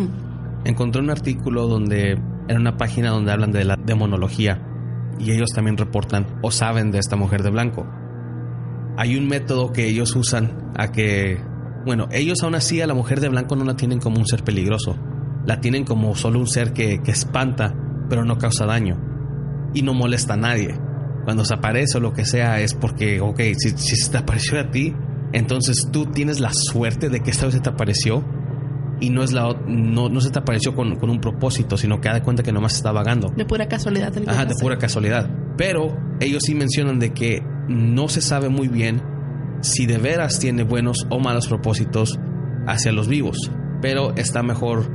[0.64, 2.18] Encontré un artículo donde
[2.49, 4.62] era una página donde hablan de la demonología
[5.18, 7.87] y ellos también reportan o saben de esta mujer de blanco.
[8.99, 11.41] Hay un método que ellos usan a que,
[11.87, 14.43] bueno, ellos aún así a la mujer de blanco no la tienen como un ser
[14.43, 14.99] peligroso,
[15.47, 17.73] la tienen como solo un ser que, que espanta,
[18.11, 19.01] pero no causa daño
[19.73, 20.77] y no molesta a nadie.
[21.25, 24.59] Cuando se aparece o lo que sea es porque, ok, si, si se te apareció
[24.59, 24.93] a ti,
[25.33, 28.25] entonces tú tienes la suerte de que esta vez se te apareció
[29.01, 32.09] y no es la no, no se te apareció con, con un propósito, sino que
[32.09, 33.29] da cuenta que nomás está vagando.
[33.37, 35.31] de pura casualidad Ajá, de pura casualidad.
[35.57, 39.03] Pero ellos sí mencionan de que no se sabe muy bien
[39.61, 42.19] si de veras tiene buenos o malos propósitos
[42.67, 43.51] hacia los vivos.
[43.81, 44.91] Pero está mejor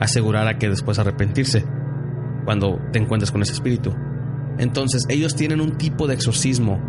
[0.00, 1.64] asegurar a que después arrepentirse
[2.44, 3.94] cuando te encuentres con ese espíritu.
[4.58, 6.80] Entonces ellos tienen un tipo de exorcismo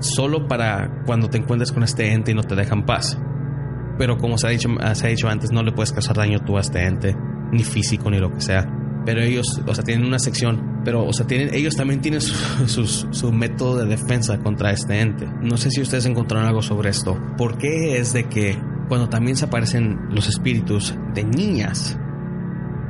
[0.00, 3.18] solo para cuando te encuentres con este ente y no te dejan paz.
[3.98, 6.56] Pero como se ha dicho, se ha dicho antes, no le puedes causar daño tú
[6.56, 7.14] a este ente,
[7.52, 8.66] ni físico ni lo que sea.
[9.06, 12.86] Pero ellos, o sea, tienen una sección, pero, o sea, tienen, ellos también tienen su,
[13.10, 15.26] su método de defensa contra este ente.
[15.42, 17.18] No sé si ustedes encontraron algo sobre esto.
[17.38, 18.58] ¿Por qué es de que
[18.88, 21.96] cuando también se aparecen los espíritus de niñas,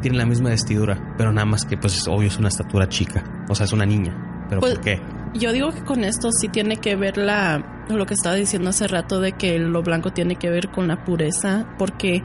[0.03, 3.23] tienen la misma vestidura, pero nada más que, pues, obvio, es una estatura chica.
[3.49, 4.47] O sea, es una niña.
[4.49, 5.01] ¿Pero Pues- por qué?
[5.35, 8.87] Yo digo que con esto sí tiene que ver la lo que estaba diciendo hace
[8.89, 12.23] rato de que lo blanco tiene que ver con la pureza, porque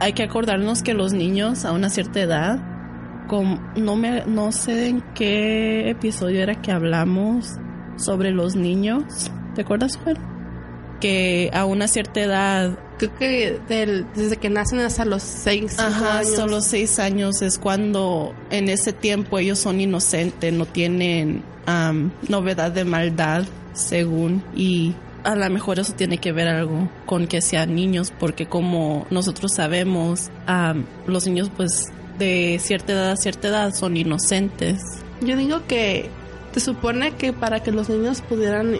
[0.00, 2.58] hay que acordarnos que los niños a una cierta edad,
[3.28, 7.46] con, no me no sé en qué episodio era que hablamos
[7.96, 10.16] sobre los niños, ¿te acuerdas, Juan?
[11.00, 16.18] Que a una cierta edad creo que del- desde que nacen hasta los seis Ajá,
[16.20, 21.42] años son los seis años es cuando en ese tiempo ellos son inocentes, no tienen
[21.66, 27.26] am, novedad de maldad, según, y a lo mejor eso tiene que ver algo con
[27.26, 31.90] que sean niños, porque como nosotros sabemos, am, los niños pues
[32.22, 34.80] de cierta edad a cierta edad son inocentes.
[35.20, 36.08] Yo digo que
[36.52, 38.76] se supone que para que los niños pudieran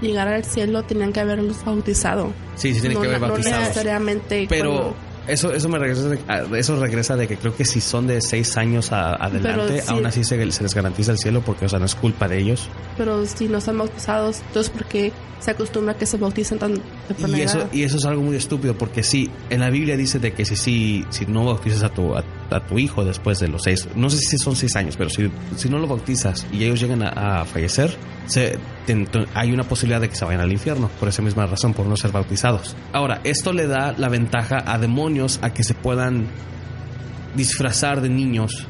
[0.00, 2.32] llegar al cielo tenían que haberlos bautizado.
[2.56, 3.60] Sí, sí tienen no, que haber no bautizados.
[3.68, 7.64] necesariamente Pero cuando- eso, eso me regresa de, a- eso regresa de que creo que
[7.64, 9.86] si son de seis años a- adelante, sí.
[9.88, 12.38] aún así se, se les garantiza el cielo porque, o sea, no es culpa de
[12.40, 12.68] ellos.
[12.98, 15.12] pero si no están bautizados, entonces porque
[15.44, 16.74] se acostumbra que se bauticen tan
[17.06, 17.72] temprana Y eso, edad?
[17.72, 20.56] y eso es algo muy estúpido porque sí, en la Biblia dice de que si,
[20.56, 24.08] si, si no bautizas a tu, a, a tu hijo después de los seis, no
[24.08, 27.42] sé si son seis años, pero si, si no lo bautizas y ellos llegan a,
[27.42, 27.94] a fallecer,
[28.26, 28.58] se,
[29.34, 31.96] hay una posibilidad de que se vayan al infierno por esa misma razón, por no
[31.96, 32.74] ser bautizados.
[32.92, 36.26] Ahora, esto le da la ventaja a demonios a que se puedan
[37.36, 38.66] disfrazar de niños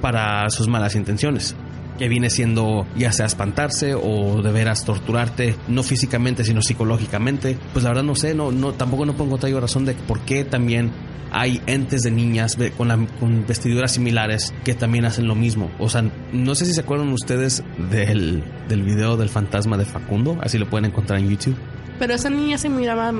[0.00, 1.54] para sus malas intenciones.
[1.98, 7.58] Que viene siendo ya sea espantarse o de veras torturarte, no físicamente, sino psicológicamente.
[7.72, 10.44] Pues la verdad no sé, no, no, tampoco no pongo otra razón de por qué
[10.44, 10.92] también
[11.30, 15.70] hay entes de niñas con, con, vestiduras similares que también hacen lo mismo.
[15.78, 20.38] O sea, no sé si se acuerdan ustedes del, del video del fantasma de Facundo,
[20.40, 21.56] así lo pueden encontrar en YouTube.
[21.98, 23.12] Pero esa niña se miraba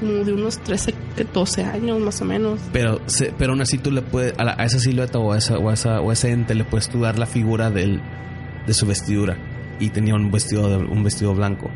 [0.00, 0.94] como de unos 13,
[1.32, 2.60] 12 años más o menos.
[2.72, 3.00] Pero,
[3.38, 6.00] pero aún así tú le puedes, a, esa silueta o a, esa, o, a esa,
[6.00, 8.00] o ese ente le puedes tú dar la figura del,
[8.66, 9.36] de su vestidura.
[9.78, 11.70] Y tenía un vestido, de, un vestido blanco.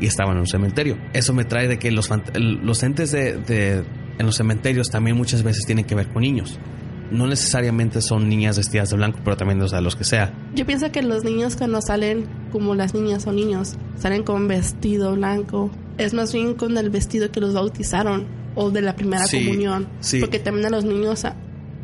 [0.00, 0.98] Y estaba en un cementerio.
[1.12, 3.84] Eso me trae de que los, los entes de, de,
[4.18, 6.58] en los cementerios también muchas veces tienen que ver con niños.
[7.10, 10.34] No necesariamente son niñas vestidas de blanco, pero también o sea, los que sea.
[10.54, 15.14] Yo pienso que los niños cuando salen como las niñas o niños, salen con vestido
[15.14, 19.88] blanco es más bien con el vestido que los bautizaron o de la primera comunión.
[20.20, 21.24] Porque también a los niños,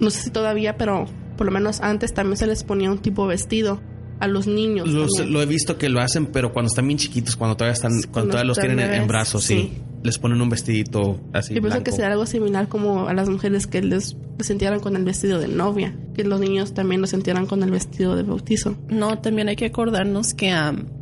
[0.01, 1.07] no sé si todavía, pero
[1.37, 3.81] por lo menos antes también se les ponía un tipo de vestido
[4.21, 4.89] a los niños.
[4.89, 8.33] lo he visto que lo hacen, pero cuando están bien chiquitos, cuando todavía están, cuando
[8.33, 9.73] todavía los tienen en, brazos, sí.
[10.05, 11.55] Les ponen un vestidito así.
[11.55, 15.05] Yo pienso que será algo similar como a las mujeres que les, sintieran con el
[15.05, 18.77] vestido de novia, que los niños también lo sintieran con el vestido de bautizo.
[18.89, 20.53] No, también hay que acordarnos que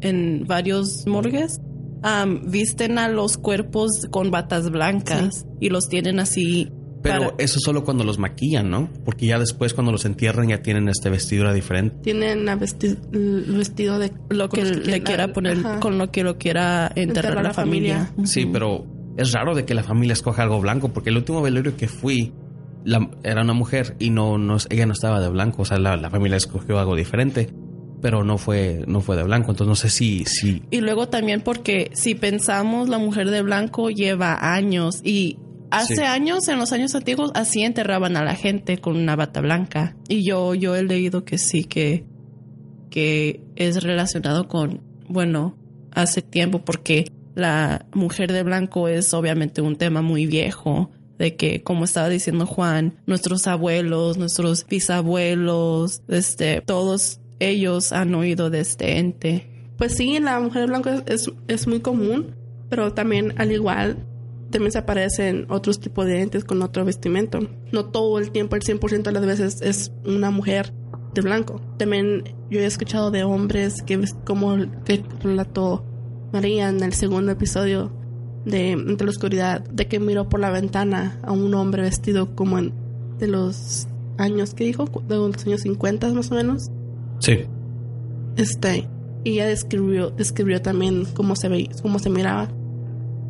[0.03, 1.61] en varios morgues
[2.45, 6.71] visten a los cuerpos con batas blancas y los tienen así.
[7.03, 8.91] Pero eso solo cuando los maquillan, ¿no?
[9.07, 11.97] Porque ya después cuando los entierran ya tienen este vestidura diferente.
[12.03, 17.43] Tienen el vestido de lo que, le quiera poner, con lo que lo quiera enterrar,
[17.43, 18.13] la familia.
[18.25, 18.85] Sí, pero
[19.17, 22.35] es raro de que la familia escoja algo blanco, porque el último velorio que fui
[23.23, 26.37] era una mujer y no, no, ella no estaba de blanco, o sea, la familia
[26.37, 27.51] escogió algo diferente
[28.01, 29.51] pero no fue, no fue de blanco.
[29.51, 30.63] Entonces no sé si, si.
[30.71, 35.39] Y luego también porque si pensamos la mujer de blanco lleva años y
[35.71, 39.97] hace años, en los años antiguos, así enterraban a la gente con una bata blanca.
[40.09, 42.05] Y yo, yo he leído que sí, que,
[42.91, 45.57] que es relacionado con, bueno,
[45.93, 51.63] hace tiempo, porque la mujer de blanco es obviamente un tema muy viejo de que,
[51.63, 58.99] como estaba diciendo Juan, nuestros abuelos, nuestros bisabuelos, este, todos ellos han oído de este
[58.99, 59.47] ente.
[59.77, 62.37] Pues sí, la mujer blanca es, es muy común,
[62.69, 64.07] pero también al igual
[64.51, 67.39] también se aparecen otros tipos de entes con otro vestimento.
[67.73, 70.73] No todo el tiempo, el 100% de las veces es una mujer
[71.15, 71.61] de blanco.
[71.79, 75.85] También yo he escuchado de hombres que como que relató
[76.33, 77.93] María en el segundo episodio
[78.45, 82.59] de Entre la Oscuridad, de que miró por la ventana a un hombre vestido como
[82.59, 82.73] en,
[83.19, 83.87] de los
[84.19, 86.71] años que dijo, de los años 50 más o menos,
[87.21, 87.45] Sí.
[88.37, 88.89] Este,
[89.25, 92.49] y ella describió, describió también cómo se veía, cómo se miraba.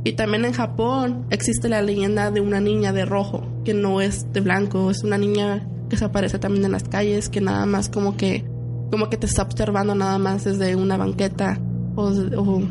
[0.04, 4.32] Y también en Japón existe la leyenda de una niña de rojo, que no es
[4.32, 7.90] de blanco, es una niña que se aparece también en las calles, que nada más
[7.90, 8.44] como que,
[8.90, 11.60] como que te está observando nada más desde una banqueta
[11.96, 12.62] o,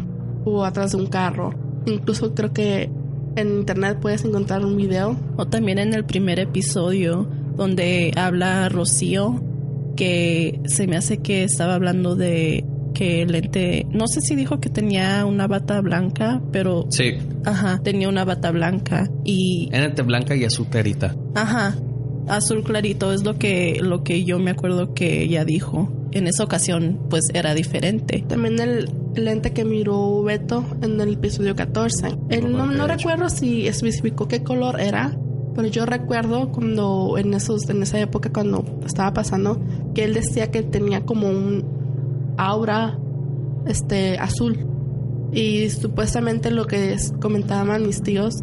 [0.46, 1.54] o atrás de un carro.
[1.86, 2.90] Incluso creo que
[3.36, 5.16] en internet puedes encontrar un video.
[5.36, 9.44] O también en el primer episodio donde habla Rocío
[9.96, 14.60] que se me hace que estaba hablando de que el ente, no sé si dijo
[14.60, 17.14] que tenía una bata blanca, pero sí,
[17.46, 21.16] ajá, tenía una bata blanca y en ente blanca y azul clarita.
[21.36, 21.76] Ajá,
[22.28, 25.94] azul clarito es lo que lo que yo me acuerdo que ella dijo.
[26.12, 28.26] En esa ocasión, pues era diferente.
[28.28, 32.18] También el, lente que miró Beto en el episodio 14.
[32.30, 35.18] Él no, no recuerdo si especificó qué color era,
[35.60, 39.60] pero yo recuerdo cuando en esos en esa época cuando estaba pasando
[39.94, 41.66] que él decía que tenía como un
[42.38, 42.98] aura
[43.66, 44.66] este azul
[45.34, 48.36] y supuestamente lo que comentaban mis tíos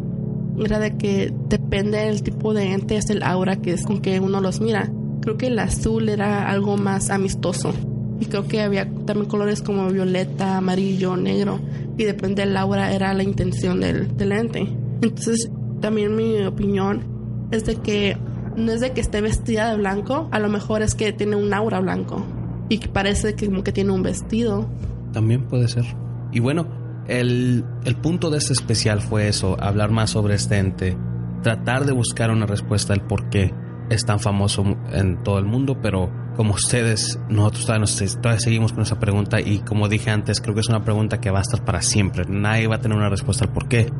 [0.63, 4.39] era de que depende del tipo de ente es el aura que con que uno
[4.39, 4.91] los mira.
[5.21, 7.73] Creo que el azul era algo más amistoso
[8.19, 11.59] y creo que había también colores como violeta, amarillo, negro
[11.97, 14.69] y depende del aura era la intención del, del ente.
[15.01, 15.49] Entonces
[15.79, 17.03] también mi opinión
[17.51, 18.17] es de que
[18.55, 21.53] no es de que esté vestida de blanco, a lo mejor es que tiene un
[21.53, 22.25] aura blanco
[22.69, 24.67] y que parece que como que tiene un vestido.
[25.13, 25.85] También puede ser.
[26.31, 26.67] Y bueno,
[27.07, 30.97] el, el punto de este especial fue eso, hablar más sobre este ente,
[31.43, 33.53] tratar de buscar una respuesta al por qué
[33.89, 38.99] es tan famoso en todo el mundo, pero como ustedes, nosotros todavía, seguimos con esa
[38.99, 41.81] pregunta y como dije antes, creo que es una pregunta que va a estar para
[41.81, 42.25] siempre.
[42.27, 43.91] Nadie va a tener una respuesta al por qué,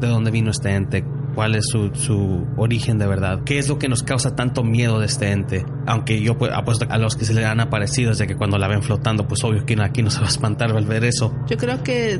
[0.00, 1.04] de dónde vino este ente,
[1.38, 4.98] cuál es su, su, origen de verdad, qué es lo que nos causa tanto miedo
[4.98, 5.64] de este ente.
[5.86, 8.66] Aunque yo pues, apuesto a los que se le han aparecido desde que cuando la
[8.66, 11.32] ven flotando, pues obvio que aquí no se va a espantar al ver eso.
[11.48, 12.18] Yo creo que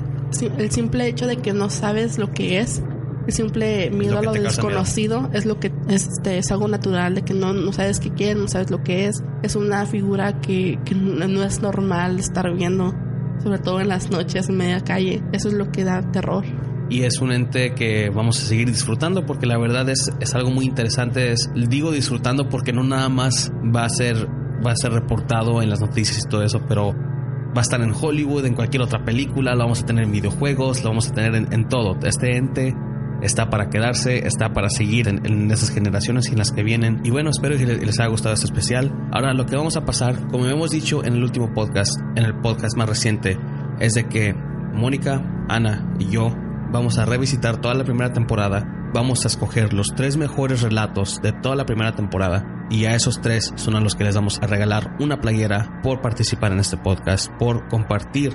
[0.57, 2.81] el simple hecho de que no sabes lo que es
[3.27, 4.45] El simple miedo a lo miedo.
[4.45, 8.39] desconocido es lo que este, es algo natural, de que no, no sabes qué quiere,
[8.39, 9.21] no sabes lo que es.
[9.43, 12.95] Es una figura que, que no es normal estar viendo,
[13.43, 15.25] sobre todo en las noches en media calle.
[15.33, 16.45] Eso es lo que da terror.
[16.91, 20.51] Y es un ente que vamos a seguir disfrutando porque la verdad es, es algo
[20.51, 21.33] muy interesante.
[21.33, 24.29] Es, digo disfrutando porque no nada más va a ser
[24.65, 27.93] va a ser reportado en las noticias y todo eso, pero va a estar en
[27.93, 31.35] Hollywood, en cualquier otra película, lo vamos a tener en videojuegos, lo vamos a tener
[31.35, 31.97] en, en todo.
[32.03, 32.75] Este ente
[33.23, 37.01] está para quedarse, está para seguir en, en esas generaciones y en las que vienen.
[37.05, 38.93] Y bueno, espero que les, les haya gustado este especial.
[39.13, 42.35] Ahora lo que vamos a pasar, como hemos dicho en el último podcast, en el
[42.41, 43.39] podcast más reciente,
[43.81, 44.35] es de que
[44.75, 46.35] Mónica, Ana y yo
[46.71, 48.67] vamos a revisitar toda la primera temporada.
[48.93, 52.67] Vamos a escoger los tres mejores relatos de toda la primera temporada.
[52.71, 56.01] Y a esos tres son a los que les vamos a regalar una playera por
[56.01, 58.33] participar en este podcast, por compartir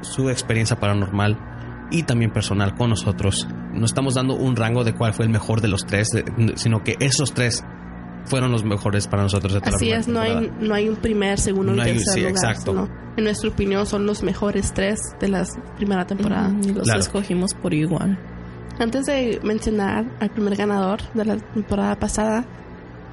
[0.00, 1.38] su experiencia paranormal
[1.90, 3.48] y también personal con nosotros.
[3.72, 6.08] No estamos dando un rango de cuál fue el mejor de los tres,
[6.56, 7.64] sino que esos tres
[8.26, 11.72] fueron los mejores para nosotros de Así es, no hay, no hay un primer, segundo
[11.72, 12.32] No y tercer sí, lugar.
[12.32, 12.70] exacto.
[12.72, 15.44] sino, en nuestra opinión son los mejores tres de la
[15.76, 16.52] primera temporada.
[16.62, 17.00] Y los Claro.
[17.00, 18.18] escogimos por igual.
[18.78, 22.44] Antes de mencionar al primer ganador de la temporada pasada,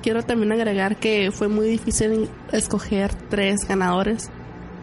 [0.01, 4.29] quiero también agregar que fue muy difícil escoger tres ganadores,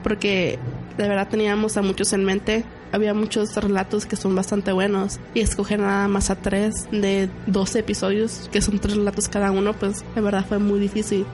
[0.03, 0.59] porque
[0.97, 2.65] de verdad teníamos a muchos en mente.
[2.93, 7.79] Había muchos relatos que son bastante buenos y escoger nada más a tres de 12
[7.81, 11.25] episodios, que son tres relatos cada uno, pues de verdad fue muy difícil.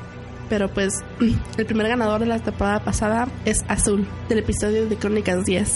[0.51, 1.03] Pero pues
[1.57, 5.69] el primer ganador de la temporada pasada es Azul, del episodio de Crónicas 10.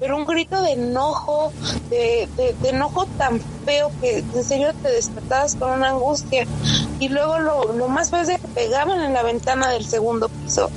[0.00, 1.52] pero un grito de enojo,
[1.90, 6.46] de, de- enojo tan feo que en serio te despertabas con una angustia.
[7.00, 10.70] Y luego lo, lo más feo es que pegaban en la ventana del segundo piso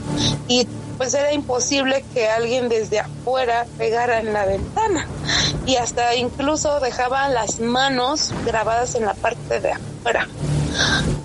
[0.47, 0.67] y
[0.97, 5.07] pues era imposible que alguien desde afuera pegara en la ventana.
[5.65, 10.27] Y hasta incluso dejaban las manos grabadas en la parte de afuera.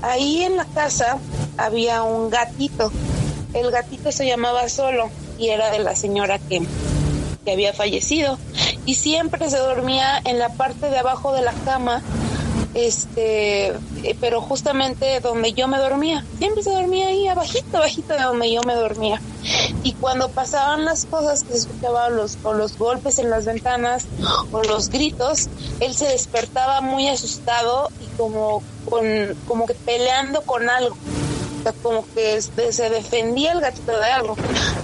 [0.03, 1.19] Ahí en la casa
[1.57, 2.93] había un gatito.
[3.55, 6.63] El gatito se llamaba Solo y era de la señora que
[7.47, 8.39] que había fallecido
[8.85, 12.03] y siempre se dormía en la parte de abajo de la cama
[12.75, 18.23] este eh, pero justamente donde yo me dormía siempre se dormía ahí abajito abajito de
[18.23, 19.21] donde yo me dormía
[19.83, 24.07] y cuando pasaban las cosas que se escuchaban los o los golpes en las ventanas
[24.53, 25.49] o los gritos
[25.81, 29.05] él se despertaba muy asustado y como con
[29.47, 30.97] como que peleando con algo
[31.83, 34.37] como que se defendía el gatito de algo.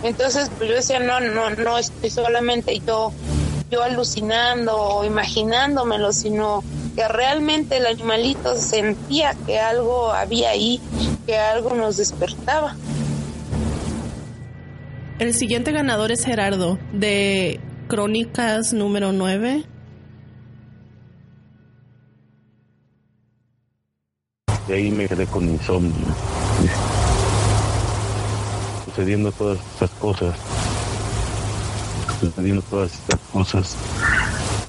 [0.03, 3.13] Entonces, pues yo decía, no, no, no estoy solamente yo,
[3.71, 6.63] yo alucinando o imaginándomelo, sino
[6.95, 10.81] que realmente el animalito sentía que algo había ahí,
[11.27, 12.77] que algo nos despertaba.
[15.19, 19.65] El siguiente ganador es Gerardo, de Crónicas número 9.
[24.69, 25.93] Y ahí me quedé con insomnio.
[28.85, 30.35] Sucediendo todas estas cosas.
[32.21, 33.77] Sucediendo todas estas cosas.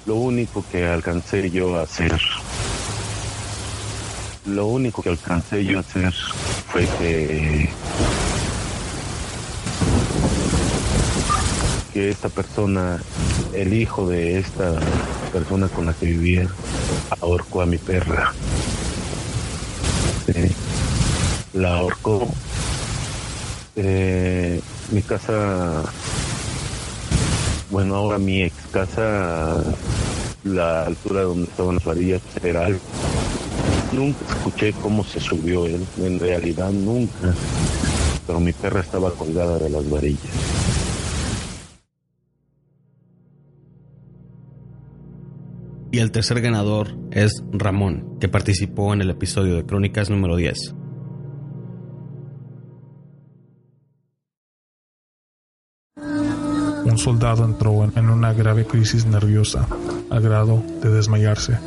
[0.05, 2.19] Lo único que alcancé yo a hacer.
[4.45, 6.13] Lo único que alcancé yo a hacer
[6.71, 7.69] fue que.
[11.93, 13.01] que esta persona,
[13.53, 14.73] el hijo de esta
[15.31, 16.49] persona con la que vivía,
[17.21, 18.33] ahorcó a mi perra.
[21.53, 22.27] La ahorcó.
[23.75, 24.59] Eh,
[24.91, 25.83] mi casa,
[27.73, 29.63] bueno, ahora mi ex casa,
[30.43, 32.79] la altura donde estaban las varillas era algo.
[33.91, 37.33] Nunca escuché cómo se subió él, en realidad nunca.
[38.27, 40.21] Pero mi perra estaba colgada de las varillas.
[45.91, 50.75] Y el tercer ganador es Ramón, que participó en el episodio de Crónicas número 10.
[56.93, 59.65] Un soldado entró en una grave crisis nerviosa,
[60.11, 61.57] al grado de desmayarse.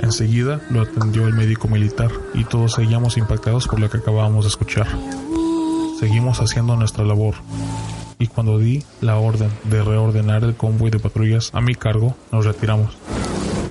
[0.00, 4.48] Enseguida lo atendió el médico militar y todos seguíamos impactados por lo que acabábamos de
[4.48, 4.86] escuchar.
[6.00, 7.34] Seguimos haciendo nuestra labor
[8.18, 12.46] y cuando di la orden de reordenar el convoy de patrullas a mi cargo, nos
[12.46, 12.96] retiramos.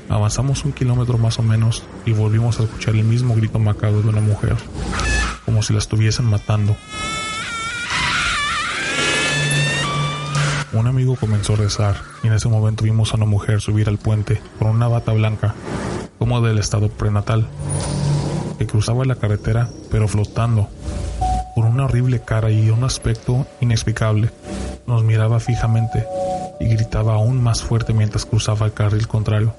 [0.07, 4.09] Avanzamos un kilómetro más o menos y volvimos a escuchar el mismo grito macabro de
[4.09, 4.55] una mujer,
[5.45, 6.75] como si la estuviesen matando.
[10.73, 13.99] Un amigo comenzó a rezar y en ese momento vimos a una mujer subir al
[13.99, 15.53] puente con una bata blanca,
[16.17, 17.47] como del estado prenatal,
[18.57, 20.67] que cruzaba la carretera pero flotando,
[21.53, 24.31] con una horrible cara y un aspecto inexplicable.
[24.87, 26.07] nos miraba fijamente
[26.59, 29.53] y gritaba aún más fuerte mientras cruzaba el carril contrario.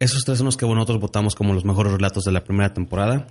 [0.00, 3.28] Esos tres son los que nosotros votamos como los mejores relatos de la primera temporada.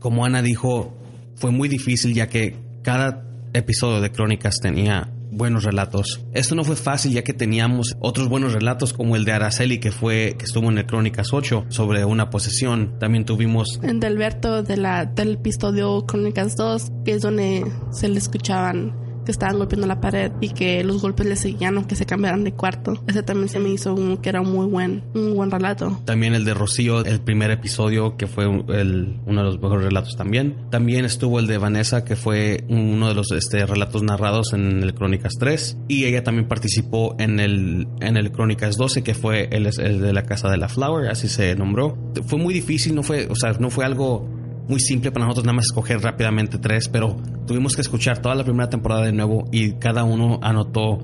[0.00, 0.92] Como Ana dijo,
[1.36, 3.22] fue muy difícil ya que cada
[3.52, 6.24] episodio de Crónicas tenía buenos relatos.
[6.32, 9.92] Esto no fue fácil ya que teníamos otros buenos relatos como el de Araceli que
[9.92, 12.98] fue que estuvo en el Crónicas 8 sobre una posesión.
[12.98, 18.18] También tuvimos En Delberto de la, del episodio Crónicas 2, que es donde se le
[18.18, 22.42] escuchaban que estaban golpeando la pared y que los golpes le seguían aunque se cambiaran
[22.44, 23.02] de cuarto.
[23.06, 26.00] Ese también se me hizo un, que era un muy buen, un buen relato.
[26.04, 30.16] también el de Rocío, el primer episodio que fue el- uno de los mejores relatos
[30.16, 30.56] también.
[30.70, 34.94] También estuvo el de Vanessa que fue uno de los este, relatos narrados en el
[34.94, 39.66] Crónicas 3 y ella también participó en el en el Crónicas 12 que fue el,
[39.66, 41.96] el de la casa de la Flower, así se nombró.
[42.26, 44.28] Fue muy difícil, no fue, o sea, no fue algo
[44.70, 47.16] muy simple para nosotros nada más escoger rápidamente tres, pero
[47.46, 50.98] tuvimos que escuchar toda la primera temporada de nuevo y cada uno anotó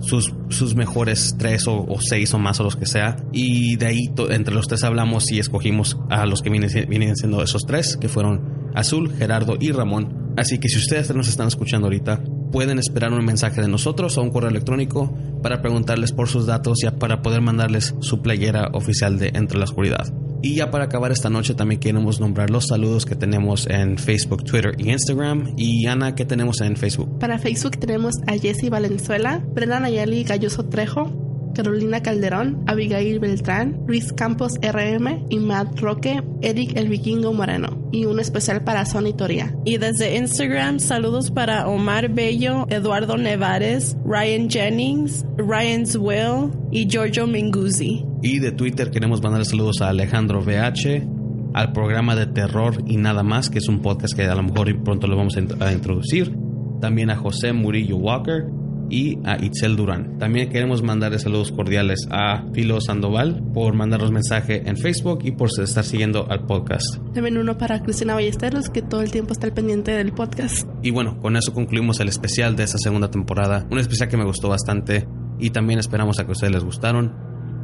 [0.00, 3.16] sus, sus mejores tres o, seis o más o los que sea.
[3.32, 4.00] Y de ahí
[4.30, 8.08] entre los tres hablamos y escogimos a los que vienen, vienen siendo esos tres, que
[8.08, 10.32] fueron Azul, Gerardo y Ramón.
[10.36, 12.22] Así que si ustedes nos están escuchando ahorita,
[12.54, 16.84] pueden esperar un mensaje de nosotros o un correo electrónico para preguntarles por sus datos
[16.84, 20.14] y para poder mandarles su playera oficial de Entre la Oscuridad.
[20.40, 24.44] Y ya para acabar esta noche también queremos nombrar los saludos que tenemos en Facebook,
[24.44, 25.54] Twitter y Instagram.
[25.56, 27.18] Y Ana, ¿qué tenemos en Facebook?
[27.18, 34.12] Para Facebook tenemos a Jessy Valenzuela, Brenda Nayeli Galloso Trejo, Carolina Calderón, Abigail Beltrán, Luis
[34.12, 37.88] Campos RM y Matt Roque, Eric el Vikingo Moreno.
[37.92, 39.56] Y uno especial para Sony Toria.
[39.64, 47.26] Y desde Instagram, saludos para Omar Bello, Eduardo Nevares, Ryan Jennings, Ryan's Will y Giorgio
[47.26, 48.04] Minguzzi.
[48.22, 51.06] Y de Twitter queremos mandar saludos a Alejandro VH,
[51.54, 54.82] al programa de terror y nada más, que es un podcast que a lo mejor
[54.82, 56.36] pronto lo vamos a introducir.
[56.80, 58.46] También a José Murillo Walker
[58.94, 60.18] y a Itzel Durán.
[60.18, 65.48] También queremos mandarle saludos cordiales a Filo Sandoval por mandarnos mensaje en Facebook y por
[65.50, 66.98] estar siguiendo al podcast.
[67.12, 70.68] También uno para Cristina Ballesteros, que todo el tiempo está al pendiente del podcast.
[70.80, 73.66] Y bueno, con eso concluimos el especial de esta segunda temporada.
[73.68, 75.08] Un especial que me gustó bastante
[75.40, 77.12] y también esperamos a que a ustedes les gustaron.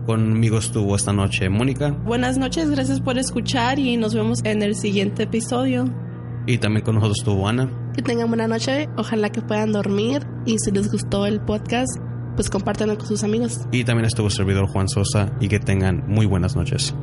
[0.07, 4.74] Conmigo estuvo esta noche Mónica Buenas noches, gracias por escuchar y nos vemos en el
[4.74, 5.85] siguiente episodio.
[6.47, 7.70] Y también con nosotros estuvo Ana.
[7.95, 11.91] Que tengan buena noche, ojalá que puedan dormir y si les gustó el podcast,
[12.36, 13.61] pues compártanlo con sus amigos.
[13.72, 16.95] Y también estuvo el servidor Juan Sosa y que tengan muy buenas noches.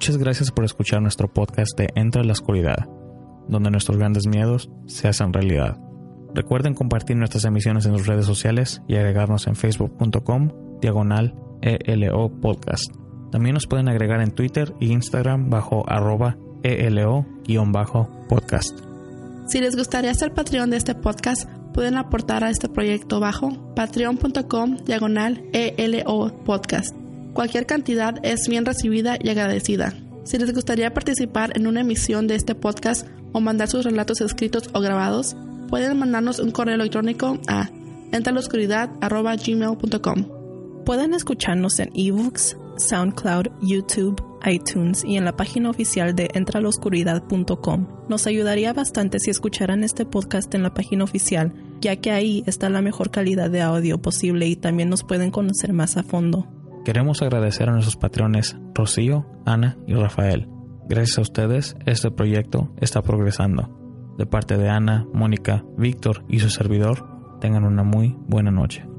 [0.00, 2.88] Muchas gracias por escuchar nuestro podcast de Entra en la Oscuridad,
[3.48, 5.76] donde nuestros grandes miedos se hacen realidad.
[6.34, 12.86] Recuerden compartir nuestras emisiones en sus redes sociales y agregarnos en facebook.com diagonal ELO podcast.
[13.30, 17.60] También nos pueden agregar en Twitter e Instagram bajo arroba ELO-podcast.
[19.48, 24.78] Si les gustaría ser Patreon de este podcast, pueden aportar a este proyecto bajo patreon.com
[24.86, 26.99] diagonal ELO podcast.
[27.32, 29.94] Cualquier cantidad es bien recibida y agradecida.
[30.24, 34.68] Si les gustaría participar en una emisión de este podcast o mandar sus relatos escritos
[34.74, 35.34] o grabados,
[35.68, 37.70] pueden mandarnos un correo electrónico a
[38.12, 40.24] entraloscuridad.gmail.com.
[40.84, 47.86] Pueden escucharnos en ebooks, SoundCloud, YouTube, iTunes y en la página oficial de entraloscuridad.com.
[48.08, 52.68] Nos ayudaría bastante si escucharan este podcast en la página oficial, ya que ahí está
[52.68, 56.48] la mejor calidad de audio posible y también nos pueden conocer más a fondo.
[56.84, 60.48] Queremos agradecer a nuestros patrones Rocío, Ana y Rafael.
[60.88, 64.14] Gracias a ustedes, este proyecto está progresando.
[64.16, 68.89] De parte de Ana, Mónica, Víctor y su servidor, tengan una muy buena noche.